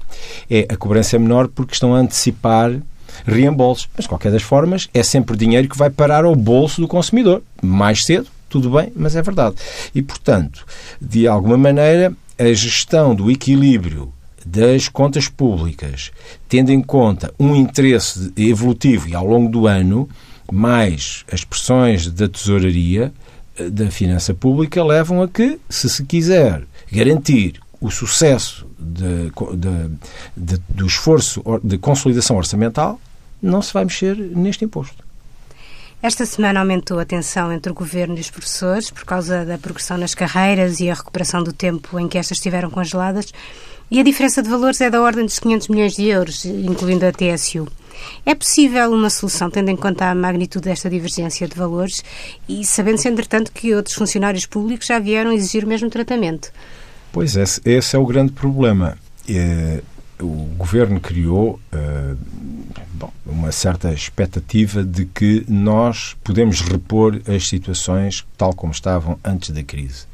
é 0.50 0.66
a 0.68 0.76
cobrança 0.76 1.16
é 1.16 1.18
menor 1.18 1.48
porque 1.48 1.72
estão 1.72 1.94
a 1.94 1.98
antecipar 1.98 2.78
reembolsos. 3.24 3.88
Mas, 3.96 4.04
de 4.04 4.10
qualquer 4.10 4.30
das 4.30 4.42
formas, 4.42 4.90
é 4.92 5.02
sempre 5.02 5.34
dinheiro 5.34 5.66
que 5.66 5.78
vai 5.78 5.88
parar 5.88 6.26
ao 6.26 6.36
bolso 6.36 6.82
do 6.82 6.86
consumidor. 6.86 7.42
Mais 7.62 8.04
cedo, 8.04 8.28
tudo 8.50 8.68
bem, 8.72 8.92
mas 8.94 9.16
é 9.16 9.22
verdade. 9.22 9.56
E, 9.94 10.02
portanto, 10.02 10.66
de 11.00 11.26
alguma 11.26 11.56
maneira, 11.56 12.12
a 12.38 12.52
gestão 12.52 13.14
do 13.14 13.30
equilíbrio 13.30 14.12
das 14.46 14.88
contas 14.88 15.28
públicas, 15.28 16.12
tendo 16.48 16.70
em 16.70 16.80
conta 16.80 17.34
um 17.38 17.56
interesse 17.56 18.32
evolutivo 18.36 19.08
e 19.08 19.14
ao 19.14 19.26
longo 19.26 19.50
do 19.50 19.66
ano, 19.66 20.08
mais 20.50 21.24
as 21.30 21.42
pressões 21.42 22.08
da 22.08 22.28
tesouraria, 22.28 23.12
eh, 23.58 23.68
da 23.68 23.90
finança 23.90 24.32
pública, 24.32 24.84
levam 24.84 25.20
a 25.20 25.28
que, 25.28 25.58
se 25.68 25.90
se 25.90 26.04
quiser 26.04 26.62
garantir 26.92 27.60
o 27.80 27.90
sucesso 27.90 28.64
de, 28.78 29.30
de, 29.56 29.90
de, 30.36 30.62
do 30.68 30.86
esforço 30.86 31.42
de 31.64 31.76
consolidação 31.76 32.36
orçamental, 32.36 33.00
não 33.42 33.60
se 33.60 33.74
vai 33.74 33.84
mexer 33.84 34.16
neste 34.16 34.64
imposto. 34.64 35.04
Esta 36.00 36.24
semana 36.24 36.60
aumentou 36.60 37.00
a 37.00 37.04
tensão 37.04 37.52
entre 37.52 37.72
o 37.72 37.74
governo 37.74 38.16
e 38.16 38.20
os 38.20 38.30
professores 38.30 38.90
por 38.90 39.04
causa 39.04 39.44
da 39.44 39.58
progressão 39.58 39.98
nas 39.98 40.14
carreiras 40.14 40.78
e 40.78 40.88
a 40.88 40.94
recuperação 40.94 41.42
do 41.42 41.52
tempo 41.52 41.98
em 41.98 42.06
que 42.06 42.16
estas 42.16 42.38
estiveram 42.38 42.70
congeladas. 42.70 43.32
E 43.90 44.00
a 44.00 44.02
diferença 44.02 44.42
de 44.42 44.48
valores 44.48 44.80
é 44.80 44.90
da 44.90 45.00
ordem 45.00 45.24
dos 45.24 45.38
500 45.38 45.68
milhões 45.68 45.94
de 45.94 46.06
euros, 46.06 46.44
incluindo 46.44 47.06
a 47.06 47.12
TSU. 47.12 47.68
É 48.24 48.34
possível 48.34 48.90
uma 48.92 49.08
solução, 49.08 49.48
tendo 49.48 49.70
em 49.70 49.76
conta 49.76 50.10
a 50.10 50.14
magnitude 50.14 50.64
desta 50.64 50.90
divergência 50.90 51.46
de 51.46 51.56
valores 51.56 52.02
e 52.48 52.64
sabendo-se, 52.64 53.08
entretanto, 53.08 53.52
que 53.52 53.74
outros 53.74 53.94
funcionários 53.94 54.44
públicos 54.44 54.86
já 54.86 54.98
vieram 54.98 55.32
exigir 55.32 55.64
o 55.64 55.68
mesmo 55.68 55.88
tratamento? 55.88 56.52
Pois, 57.12 57.36
esse, 57.36 57.60
esse 57.64 57.94
é 57.94 57.98
o 57.98 58.04
grande 58.04 58.32
problema. 58.32 58.98
É, 59.28 59.80
o 60.20 60.48
governo 60.56 61.00
criou 61.00 61.60
uh, 61.72 62.16
bom, 62.92 63.12
uma 63.24 63.52
certa 63.52 63.92
expectativa 63.92 64.82
de 64.82 65.06
que 65.06 65.44
nós 65.48 66.16
podemos 66.24 66.60
repor 66.60 67.20
as 67.26 67.46
situações 67.46 68.26
tal 68.36 68.52
como 68.52 68.72
estavam 68.72 69.18
antes 69.24 69.50
da 69.50 69.62
crise 69.62 70.06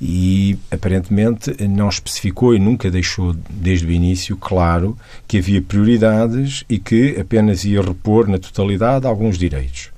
e 0.00 0.58
aparentemente 0.70 1.54
não 1.66 1.88
especificou 1.88 2.54
e 2.54 2.58
nunca 2.58 2.90
deixou 2.90 3.34
desde 3.48 3.86
o 3.86 3.90
início 3.90 4.36
claro 4.36 4.96
que 5.26 5.38
havia 5.38 5.62
prioridades 5.62 6.64
e 6.68 6.78
que 6.78 7.18
apenas 7.18 7.64
ia 7.64 7.80
repor 7.80 8.28
na 8.28 8.38
totalidade 8.38 9.06
alguns 9.06 9.38
direitos. 9.38 9.90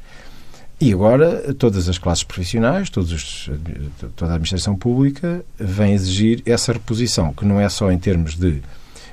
E 0.81 0.93
agora 0.93 1.53
todas 1.55 1.89
as 1.89 1.99
classes 1.99 2.23
profissionais, 2.23 2.89
todos, 2.89 3.51
toda 4.15 4.31
a 4.31 4.35
administração 4.35 4.77
pública 4.77 5.45
vem 5.59 5.93
exigir 5.93 6.41
essa 6.47 6.73
reposição, 6.73 7.33
que 7.33 7.45
não 7.45 7.61
é 7.61 7.69
só 7.69 7.91
em 7.91 7.99
termos 7.99 8.37
de 8.37 8.63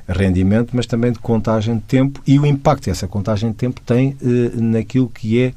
rendimento, 0.08 0.72
mas 0.74 0.86
também 0.86 1.12
de 1.12 1.20
contagem 1.20 1.76
de 1.76 1.84
tempo 1.84 2.22
e 2.26 2.38
o 2.40 2.46
impacto 2.46 2.84
que 2.84 2.90
essa 2.90 3.08
contagem 3.08 3.52
de 3.52 3.56
tempo 3.56 3.82
tem 3.82 4.16
eh, 4.22 4.52
naquilo 4.56 5.10
que 5.10 5.42
é 5.42 5.54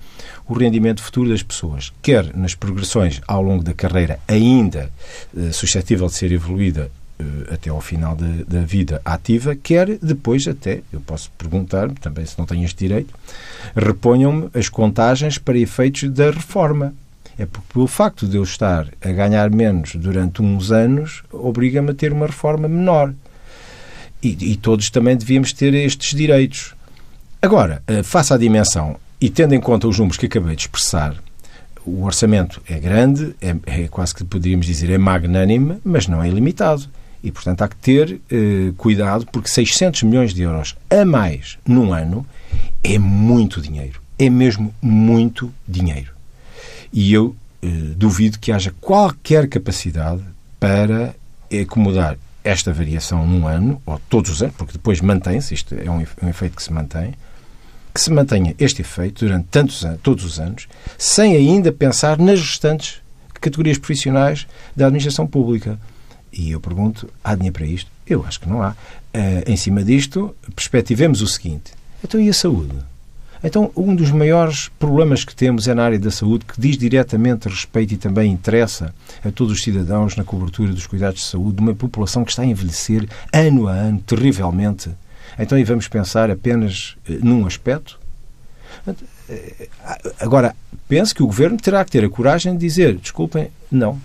o 0.47 0.55
rendimento 0.55 1.03
futuro 1.03 1.29
das 1.31 1.43
pessoas, 1.43 1.93
quer 2.01 2.35
nas 2.37 2.55
progressões 2.55 3.21
ao 3.27 3.43
longo 3.43 3.63
da 3.63 3.75
carreira 3.75 4.19
ainda 4.27 4.91
eh, 5.37 5.53
suscetível 5.53 6.07
de 6.07 6.15
ser 6.15 6.33
evoluída 6.33 6.91
eh, 7.19 7.55
até 7.55 7.69
ao 7.69 7.81
final 7.81 8.15
de, 8.15 8.45
da 8.45 8.61
vida 8.61 9.03
ativa, 9.05 9.57
quer 9.57 9.99
depois 9.99 10.47
até, 10.47 10.83
eu 10.93 11.01
posso 11.01 11.31
perguntar 11.37 11.91
também 12.01 12.25
se 12.25 12.39
não 12.39 12.47
tenho 12.47 12.65
este 12.65 12.79
direito, 12.79 13.13
reponham-me 13.75 14.49
as 14.55 14.69
contagens 14.69 15.37
para 15.37 15.59
efeitos 15.59 16.09
da 16.11 16.31
reforma. 16.31 16.95
É 17.37 17.47
porque, 17.47 17.73
pelo 17.73 17.87
facto 17.87 18.27
de 18.27 18.37
eu 18.37 18.43
estar 18.43 18.89
a 19.01 19.13
ganhar 19.13 19.49
menos 19.49 19.95
durante 19.95 20.43
uns 20.43 20.73
anos, 20.73 21.23
obriga-me 21.33 21.93
a 21.93 21.95
ter 21.95 22.13
uma 22.13 22.27
reforma 22.27 22.67
menor. 22.67 23.15
E, 24.23 24.53
e 24.53 24.57
todos 24.57 24.91
também 24.91 25.17
devíamos 25.17 25.53
ter 25.53 25.73
estes 25.75 26.17
direitos. 26.17 26.75
Agora, 27.41 27.83
eh, 27.87 28.03
face 28.03 28.33
à 28.33 28.37
dimensão 28.37 28.97
e 29.21 29.31
tendo 29.31 29.55
em 29.55 29.61
conta 29.61 29.87
os 29.87 29.99
números 29.99 30.17
que 30.17 30.27
acabei 30.27 30.57
de 30.57 30.63
expressar, 30.63 31.15
o 31.85 32.05
orçamento 32.05 32.61
é 32.69 32.79
grande, 32.79 33.35
é, 33.41 33.57
é 33.67 33.89
quase 33.89 34.15
que 34.15 34.25
poderíamos 34.25 34.67
dizer 34.67 34.91
é 34.91 34.99
magnânime, 34.99 35.79
mas 35.85 36.07
não 36.07 36.23
é 36.23 36.29
ilimitado. 36.29 36.89
E, 37.23 37.33
portanto, 37.33 37.63
há 37.63 37.69
que 37.69 37.77
ter 37.77 38.21
eh, 38.31 38.73
cuidado, 38.77 39.27
porque 39.33 39.49
600 39.49 40.05
milhões 40.05 40.33
de 40.33 40.43
euros 40.43 40.77
a 40.89 41.05
mais 41.05 41.59
num 41.67 41.93
ano 41.93 42.25
é 42.85 42.99
muito 42.99 43.61
dinheiro. 43.61 44.01
É 44.19 44.31
mesmo 44.31 44.73
muito 44.81 45.53
dinheiro. 45.67 46.13
E 46.93 47.13
eu 47.13 47.35
eh, 47.61 47.67
duvido 47.97 48.39
que 48.39 48.53
haja 48.53 48.73
qualquer 48.81 49.49
capacidade 49.49 50.23
para 50.61 51.15
acomodar 51.63 52.17
esta 52.43 52.73
variação 52.73 53.27
num 53.27 53.47
ano, 53.47 53.81
ou 53.85 54.01
todos 54.09 54.31
os 54.31 54.43
anos, 54.43 54.55
porque 54.57 54.73
depois 54.73 55.01
mantém-se, 55.01 55.55
isto 55.55 55.75
é 55.75 55.91
um, 55.91 56.05
um 56.23 56.29
efeito 56.29 56.57
que 56.57 56.63
se 56.63 56.73
mantém, 56.73 57.15
que 57.93 58.01
se 58.01 58.11
mantenha 58.11 58.55
este 58.59 58.83
efeito 58.83 59.25
durante 59.25 59.49
tantos 59.49 59.85
anos, 59.85 60.01
todos 60.03 60.25
os 60.25 60.39
anos, 60.39 60.69
sem 60.97 61.35
ainda 61.35 61.73
pensar 61.73 62.19
nas 62.19 62.41
restantes 62.41 63.01
categorias 63.41 63.79
profissionais 63.79 64.47
da 64.75 64.87
administração 64.87 65.27
pública. 65.27 65.79
E 66.33 66.51
eu 66.51 66.61
pergunto, 66.61 67.09
há 67.23 67.35
dinheiro 67.35 67.55
para 67.55 67.67
isto? 67.67 67.91
Eu 68.07 68.25
acho 68.25 68.41
que 68.41 68.49
não 68.49 68.63
há. 68.63 68.71
Uh, 68.71 69.51
em 69.51 69.57
cima 69.57 69.83
disto, 69.83 70.35
perspectivemos 70.55 71.23
o 71.23 71.27
seguinte. 71.27 71.73
Então 72.05 72.21
e 72.21 72.29
a 72.29 72.35
saúde? 72.35 72.77
Então, 73.43 73.71
um 73.77 73.95
dos 73.95 74.11
maiores 74.11 74.69
problemas 74.79 75.25
que 75.25 75.35
temos 75.35 75.69
é 75.69 75.75
na 75.75 75.85
área 75.85 75.99
da 75.99 76.11
saúde, 76.11 76.45
que 76.45 76.61
diz 76.61 76.77
diretamente 76.77 77.49
respeito 77.49 77.95
e 77.95 77.97
também 77.97 78.33
interessa 78.33 78.95
a 79.25 79.31
todos 79.31 79.53
os 79.53 79.63
cidadãos 79.63 80.17
na 80.17 80.25
cobertura 80.25 80.73
dos 80.73 80.87
cuidados 80.87 81.21
de 81.21 81.27
saúde 81.27 81.57
de 81.57 81.63
uma 81.63 81.75
população 81.75 82.25
que 82.25 82.31
está 82.31 82.43
a 82.43 82.47
envelhecer 82.47 83.09
ano 83.33 83.69
a 83.69 83.73
ano, 83.73 84.01
terrivelmente, 84.01 84.91
então, 85.39 85.59
e 85.59 85.65
vamos 85.65 85.87
pensar 85.89 86.31
apenas 86.31 86.97
eh, 87.09 87.19
num 87.23 87.47
aspecto? 87.47 87.99
Eh, 89.29 89.69
agora, 90.21 90.55
penso 90.89 91.15
que 91.15 91.23
o 91.23 91.27
Governo 91.27 91.57
terá 91.59 91.85
que 91.85 91.91
ter 91.91 92.05
a 92.05 92.09
coragem 92.09 92.55
de 92.55 92.59
dizer, 92.59 92.97
desculpem, 92.97 93.49
não. 93.71 94.01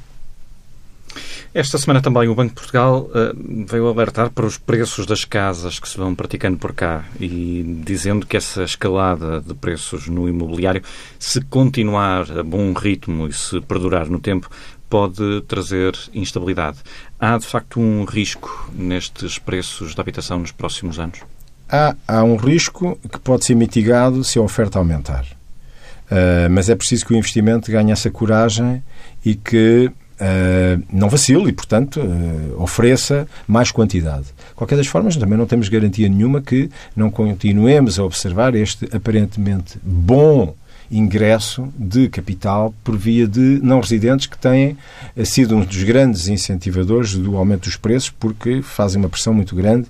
Esta 1.54 1.78
semana 1.78 2.02
também 2.02 2.28
o 2.28 2.34
Banco 2.34 2.50
de 2.50 2.56
Portugal 2.56 3.08
uh, 3.12 3.66
veio 3.68 3.88
alertar 3.88 4.32
para 4.32 4.44
os 4.44 4.58
preços 4.58 5.06
das 5.06 5.24
casas 5.24 5.78
que 5.78 5.88
se 5.88 5.96
vão 5.96 6.16
praticando 6.16 6.58
por 6.58 6.74
cá 6.74 7.06
e 7.20 7.80
dizendo 7.86 8.26
que 8.26 8.36
essa 8.36 8.64
escalada 8.64 9.40
de 9.40 9.54
preços 9.54 10.08
no 10.08 10.28
imobiliário, 10.28 10.82
se 11.20 11.40
continuar 11.42 12.26
a 12.40 12.42
bom 12.42 12.74
ritmo 12.74 13.28
e 13.28 13.34
se 13.34 13.62
perdurar 13.62 14.10
no 14.10 14.20
tempo, 14.20 14.50
pode 14.90 15.42
trazer 15.42 15.96
instabilidade. 16.12 16.80
Há, 17.20 17.38
de 17.38 17.46
facto, 17.46 17.80
um 17.80 18.04
risco 18.04 18.72
nestes 18.74 19.38
preços 19.38 19.94
da 19.94 20.02
habitação 20.02 20.40
nos 20.40 20.52
próximos 20.52 20.98
anos? 20.98 21.20
Há, 21.70 21.96
há 22.08 22.24
um 22.24 22.36
risco 22.36 22.98
que 23.12 23.20
pode 23.20 23.46
ser 23.46 23.54
mitigado 23.54 24.24
se 24.24 24.40
a 24.40 24.42
oferta 24.42 24.80
aumentar. 24.80 25.24
Uh, 26.06 26.50
mas 26.50 26.68
é 26.68 26.76
preciso 26.76 27.06
que 27.06 27.14
o 27.14 27.16
investimento 27.16 27.72
ganhe 27.72 27.92
essa 27.92 28.10
coragem 28.10 28.84
e 29.24 29.36
que 29.36 29.92
uh, 30.24 30.84
não 30.92 31.10
vacile 31.10 31.50
e, 31.50 31.52
portanto, 31.52 32.00
uh, 32.00 32.62
ofereça 32.62 33.28
mais 33.48 33.72
quantidade. 33.72 34.26
De 34.26 34.56
qualquer 34.56 34.78
das 34.78 34.88
formas, 34.88 35.18
também 35.18 35.38
não 35.38 35.46
temos 35.46 35.68
garantia 35.70 36.08
nenhuma 36.08 36.42
que 36.42 36.70
não 36.96 37.10
continuemos 37.10 38.00
a 38.00 38.04
observar 38.04 38.56
este 38.56 38.88
aparentemente 38.96 39.78
bom 39.84 40.56
ingresso 40.92 41.68
de 41.76 42.08
capital 42.08 42.74
por 42.84 42.96
via 42.96 43.28
de 43.28 43.60
não 43.64 43.80
residentes 43.80 44.28
que 44.28 44.38
têm 44.38 44.78
eh, 45.16 45.26
sido 45.26 45.56
um 45.56 45.62
dos 45.62 45.82
grandes 45.84 46.28
incentivadores 46.28 47.16
do 47.16 47.36
aumento 47.36 47.64
dos 47.64 47.76
preços 47.76 48.12
porque 48.12 48.62
fazem 48.62 49.02
uma 49.02 49.10
pressão 49.10 49.34
muito 49.34 49.56
grande 49.56 49.88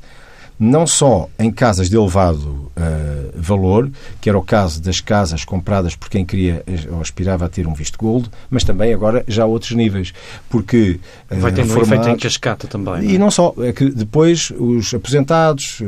não 0.59 0.85
só 0.85 1.29
em 1.37 1.51
casas 1.51 1.89
de 1.89 1.95
elevado 1.95 2.71
uh, 2.77 3.31
valor, 3.35 3.89
que 4.21 4.29
era 4.29 4.37
o 4.37 4.41
caso 4.41 4.81
das 4.81 4.99
casas 4.99 5.43
compradas 5.43 5.95
por 5.95 6.09
quem 6.09 6.25
queria 6.25 6.63
ou 6.91 7.01
aspirava 7.01 7.45
a 7.45 7.49
ter 7.49 7.67
um 7.67 7.73
visto 7.73 7.97
gold, 7.97 8.29
mas 8.49 8.63
também 8.63 8.93
agora 8.93 9.23
já 9.27 9.43
a 9.43 9.45
outros 9.45 9.71
níveis, 9.71 10.13
porque 10.49 10.99
uh, 11.31 11.39
vai 11.39 11.51
ter 11.51 11.63
um 11.65 11.81
efeito 11.81 12.09
em 12.09 12.17
cascata 12.17 12.67
também. 12.67 12.93
Não 12.93 12.99
é? 12.99 13.05
E 13.05 13.17
não 13.17 13.31
só, 13.31 13.53
é 13.59 13.71
que 13.71 13.89
depois 13.89 14.51
os 14.57 14.93
aposentados 14.93 15.79
uh, 15.81 15.85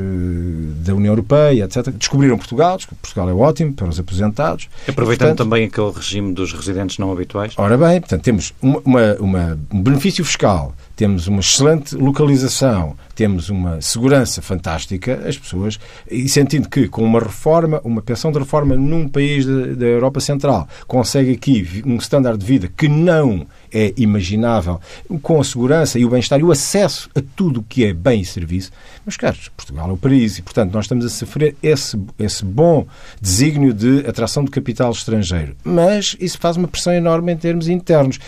da 0.83 0.93
União 0.93 1.11
Europeia, 1.11 1.65
etc, 1.65 1.89
descobriram 1.89 2.37
Portugal, 2.37 2.77
Portugal 3.01 3.29
é 3.29 3.33
ótimo 3.33 3.73
para 3.73 3.87
os 3.87 3.99
aposentados. 3.99 4.67
Aproveitando 4.87 5.29
portanto, 5.29 5.49
também 5.49 5.65
aquele 5.65 5.91
regime 5.91 6.33
dos 6.33 6.53
residentes 6.53 6.97
não 6.97 7.11
habituais. 7.11 7.53
Ora 7.57 7.77
bem, 7.77 7.99
portanto 7.99 8.21
temos 8.21 8.53
uma, 8.61 8.81
uma, 8.85 9.15
uma 9.19 9.59
um 9.71 9.81
benefício 9.81 10.23
fiscal 10.23 10.73
temos 10.95 11.27
uma 11.27 11.39
excelente 11.39 11.95
localização, 11.95 12.95
temos 13.13 13.49
uma 13.49 13.81
segurança 13.81 14.41
fantástica, 14.41 15.21
as 15.27 15.37
pessoas, 15.37 15.79
e 16.09 16.27
sentindo 16.29 16.69
que 16.69 16.87
com 16.87 17.03
uma 17.03 17.19
reforma, 17.19 17.81
uma 17.83 18.01
pensão 18.01 18.31
de 18.31 18.39
reforma 18.39 18.75
num 18.75 19.07
país 19.07 19.45
da 19.45 19.85
Europa 19.85 20.19
Central, 20.19 20.67
consegue 20.87 21.31
aqui 21.31 21.83
um 21.85 21.97
standard 21.97 22.37
de 22.37 22.45
vida 22.45 22.69
que 22.75 22.87
não 22.87 23.45
é 23.71 23.93
imaginável, 23.97 24.79
com 25.21 25.39
a 25.39 25.43
segurança 25.43 25.99
e 25.99 26.05
o 26.05 26.09
bem-estar 26.09 26.39
e 26.39 26.43
o 26.43 26.51
acesso 26.51 27.09
a 27.15 27.21
tudo 27.35 27.59
o 27.59 27.63
que 27.63 27.85
é 27.85 27.93
bem 27.93 28.21
e 28.21 28.25
serviço. 28.25 28.71
Mas, 29.05 29.17
caros, 29.17 29.49
Portugal 29.55 29.89
é 29.89 29.93
o 29.93 29.97
país 29.97 30.37
e, 30.37 30.41
portanto, 30.41 30.73
nós 30.73 30.85
estamos 30.85 31.05
a 31.05 31.09
sofrer 31.09 31.55
esse, 31.61 31.99
esse 32.17 32.43
bom 32.43 32.87
desígnio 33.21 33.73
de 33.73 33.99
atração 34.07 34.43
de 34.43 34.51
capital 34.51 34.91
estrangeiro. 34.91 35.55
Mas 35.63 36.15
isso 36.19 36.37
faz 36.39 36.57
uma 36.57 36.67
pressão 36.67 36.93
enorme 36.93 37.33
em 37.33 37.37
termos 37.37 37.67
internos. 37.67 38.19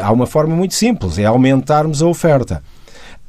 Há 0.00 0.12
uma 0.12 0.26
forma 0.26 0.54
muito 0.54 0.74
simples, 0.74 1.18
é 1.18 1.24
aumentarmos 1.24 2.02
a 2.02 2.06
oferta. 2.06 2.62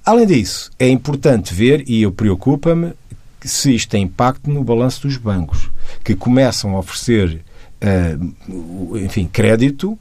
Além 0.06 0.26
disso, 0.26 0.72
é 0.80 0.88
importante 0.90 1.54
ver, 1.54 1.84
e 1.88 2.02
eu 2.02 2.12
preocupa-me, 2.12 2.94
se 3.42 3.76
isto 3.76 3.90
tem 3.90 4.04
impacto 4.04 4.50
no 4.50 4.64
balanço 4.64 5.02
dos 5.04 5.18
bancos, 5.18 5.70
que 6.04 6.16
começam 6.16 6.76
a 6.76 6.80
oferecer, 6.80 7.42
uh, 7.82 8.98
enfim, 8.98 9.30
crédito 9.32 9.98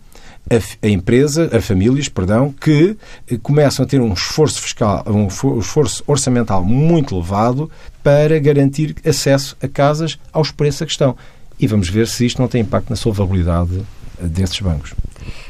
a, 0.51 0.87
a, 0.87 0.89
empresa, 0.89 1.51
a 1.57 1.61
famílias, 1.61 2.09
perdão, 2.09 2.53
que 2.53 2.97
eh, 3.31 3.39
começam 3.43 3.85
a 3.85 3.89
ter 3.89 4.01
um 4.01 4.13
esforço 4.13 4.61
fiscal, 4.61 5.05
um 5.07 5.27
esforço 5.59 6.03
orçamental 6.07 6.65
muito 6.65 7.15
elevado 7.15 7.71
para 8.03 8.39
garantir 8.39 8.97
acesso 9.05 9.57
a 9.63 9.69
casas 9.69 10.19
aos 10.33 10.51
preços 10.51 10.83
a 10.83 10.87
questão. 10.87 11.17
E 11.61 11.67
vamos 11.67 11.89
ver 11.89 12.07
se 12.07 12.25
isto 12.25 12.41
não 12.41 12.49
tem 12.49 12.63
impacto 12.63 12.91
na 12.91 12.97
solvabilidade 12.97 13.83
eh, 14.21 14.27
desses 14.27 14.59
bancos. 14.61 14.95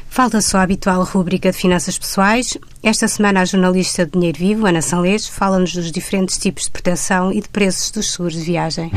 Falta 0.09 0.41
só 0.41 0.57
a 0.57 0.63
habitual 0.63 1.03
rúbrica 1.03 1.51
de 1.51 1.57
finanças 1.57 1.97
pessoais. 1.97 2.57
Esta 2.81 3.07
semana 3.07 3.41
a 3.41 3.45
jornalista 3.45 4.05
de 4.05 4.13
Dinheiro 4.13 4.39
Vivo, 4.39 4.65
Ana 4.65 4.81
Sanlês, 4.81 5.27
fala-nos 5.27 5.73
dos 5.73 5.91
diferentes 5.91 6.37
tipos 6.37 6.63
de 6.63 6.71
proteção 6.71 7.31
e 7.31 7.39
de 7.41 7.47
preços 7.47 7.91
dos 7.91 8.11
seguros 8.11 8.33
de 8.33 8.41
viagem. 8.41 8.91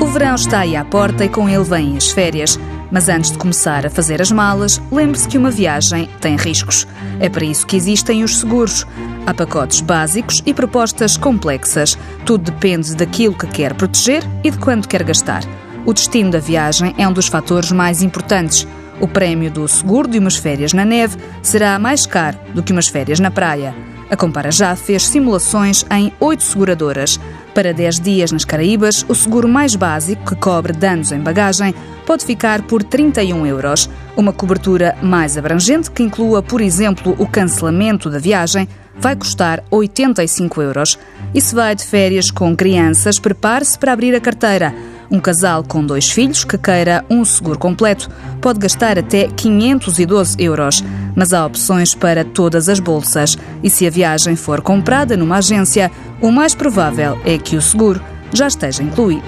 O 0.00 0.06
verão 0.06 0.34
está 0.34 0.60
aí 0.60 0.74
à 0.74 0.82
porta 0.82 1.26
e 1.26 1.28
com 1.28 1.46
ele 1.46 1.62
vêm 1.62 1.94
as 1.94 2.10
férias. 2.10 2.58
Mas 2.90 3.10
antes 3.10 3.30
de 3.30 3.38
começar 3.38 3.84
a 3.84 3.90
fazer 3.90 4.20
as 4.20 4.32
malas, 4.32 4.80
lembre-se 4.90 5.28
que 5.28 5.36
uma 5.36 5.50
viagem 5.50 6.08
tem 6.22 6.36
riscos. 6.36 6.88
É 7.20 7.28
para 7.28 7.44
isso 7.44 7.66
que 7.66 7.76
existem 7.76 8.24
os 8.24 8.38
seguros. 8.38 8.86
Há 9.26 9.34
pacotes 9.34 9.82
básicos 9.82 10.42
e 10.46 10.54
propostas 10.54 11.18
complexas. 11.18 11.98
Tudo 12.24 12.50
depende 12.50 12.96
daquilo 12.96 13.36
que 13.36 13.46
quer 13.46 13.74
proteger 13.74 14.24
e 14.42 14.50
de 14.50 14.58
quanto 14.58 14.88
quer 14.88 15.04
gastar. 15.04 15.42
O 15.84 15.92
destino 15.92 16.30
da 16.30 16.38
viagem 16.38 16.94
é 16.96 17.06
um 17.06 17.12
dos 17.12 17.28
fatores 17.28 17.70
mais 17.70 18.02
importantes. 18.02 18.66
O 19.00 19.06
prémio 19.06 19.50
do 19.50 19.68
seguro 19.68 20.08
de 20.08 20.18
umas 20.18 20.36
férias 20.36 20.72
na 20.72 20.84
neve 20.84 21.18
será 21.42 21.78
mais 21.78 22.06
caro 22.06 22.38
do 22.54 22.62
que 22.62 22.72
umas 22.72 22.88
férias 22.88 23.20
na 23.20 23.30
praia. 23.30 23.74
A 24.10 24.16
Compara 24.16 24.50
já 24.50 24.74
fez 24.74 25.06
simulações 25.06 25.86
em 25.88 26.12
oito 26.18 26.42
seguradoras. 26.42 27.20
Para 27.60 27.74
10 27.74 28.00
dias 28.00 28.32
nas 28.32 28.42
Caraíbas, 28.42 29.04
o 29.06 29.14
seguro 29.14 29.46
mais 29.46 29.76
básico, 29.76 30.24
que 30.24 30.34
cobre 30.34 30.72
danos 30.72 31.12
em 31.12 31.20
bagagem, 31.20 31.74
pode 32.06 32.24
ficar 32.24 32.62
por 32.62 32.82
31 32.82 33.44
euros. 33.44 33.86
Uma 34.16 34.32
cobertura 34.32 34.96
mais 35.02 35.36
abrangente, 35.36 35.90
que 35.90 36.02
inclua, 36.02 36.42
por 36.42 36.62
exemplo, 36.62 37.14
o 37.18 37.26
cancelamento 37.26 38.08
da 38.08 38.18
viagem, 38.18 38.66
vai 38.96 39.14
custar 39.14 39.62
85 39.70 40.62
euros. 40.62 40.98
E 41.34 41.40
se 41.42 41.54
vai 41.54 41.74
de 41.74 41.84
férias 41.84 42.30
com 42.30 42.56
crianças, 42.56 43.18
prepare-se 43.18 43.78
para 43.78 43.92
abrir 43.92 44.14
a 44.14 44.20
carteira. 44.22 44.74
Um 45.10 45.18
casal 45.18 45.64
com 45.64 45.84
dois 45.84 46.08
filhos 46.08 46.44
que 46.44 46.56
queira 46.56 47.04
um 47.10 47.24
seguro 47.24 47.58
completo 47.58 48.08
pode 48.40 48.60
gastar 48.60 48.96
até 48.96 49.26
512 49.26 50.36
euros, 50.38 50.84
mas 51.16 51.32
há 51.32 51.44
opções 51.44 51.94
para 51.94 52.24
todas 52.24 52.68
as 52.68 52.78
bolsas. 52.78 53.36
E 53.62 53.68
se 53.68 53.86
a 53.86 53.90
viagem 53.90 54.36
for 54.36 54.60
comprada 54.60 55.16
numa 55.16 55.38
agência, 55.38 55.90
o 56.20 56.30
mais 56.30 56.54
provável 56.54 57.20
é 57.24 57.36
que 57.38 57.56
o 57.56 57.62
seguro 57.62 58.00
já 58.32 58.46
esteja 58.46 58.82
incluído. 58.82 59.26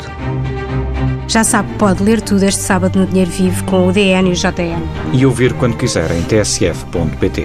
Já 1.27 1.43
sabe, 1.43 1.73
pode 1.79 2.03
ler 2.03 2.21
tudo 2.21 2.45
este 2.45 2.61
sábado 2.61 2.99
no 2.99 3.07
Dinheiro 3.07 3.31
Vivo 3.31 3.65
com 3.65 3.89
o 3.89 3.93
DN 3.93 4.29
e 4.29 4.33
o 4.33 4.37
JN. 4.37 4.83
E 5.13 5.27
ouvir 5.27 5.53
quando 5.55 5.77
quiser 5.77 6.11
em 6.13 6.23
tsf.pt. 6.23 7.45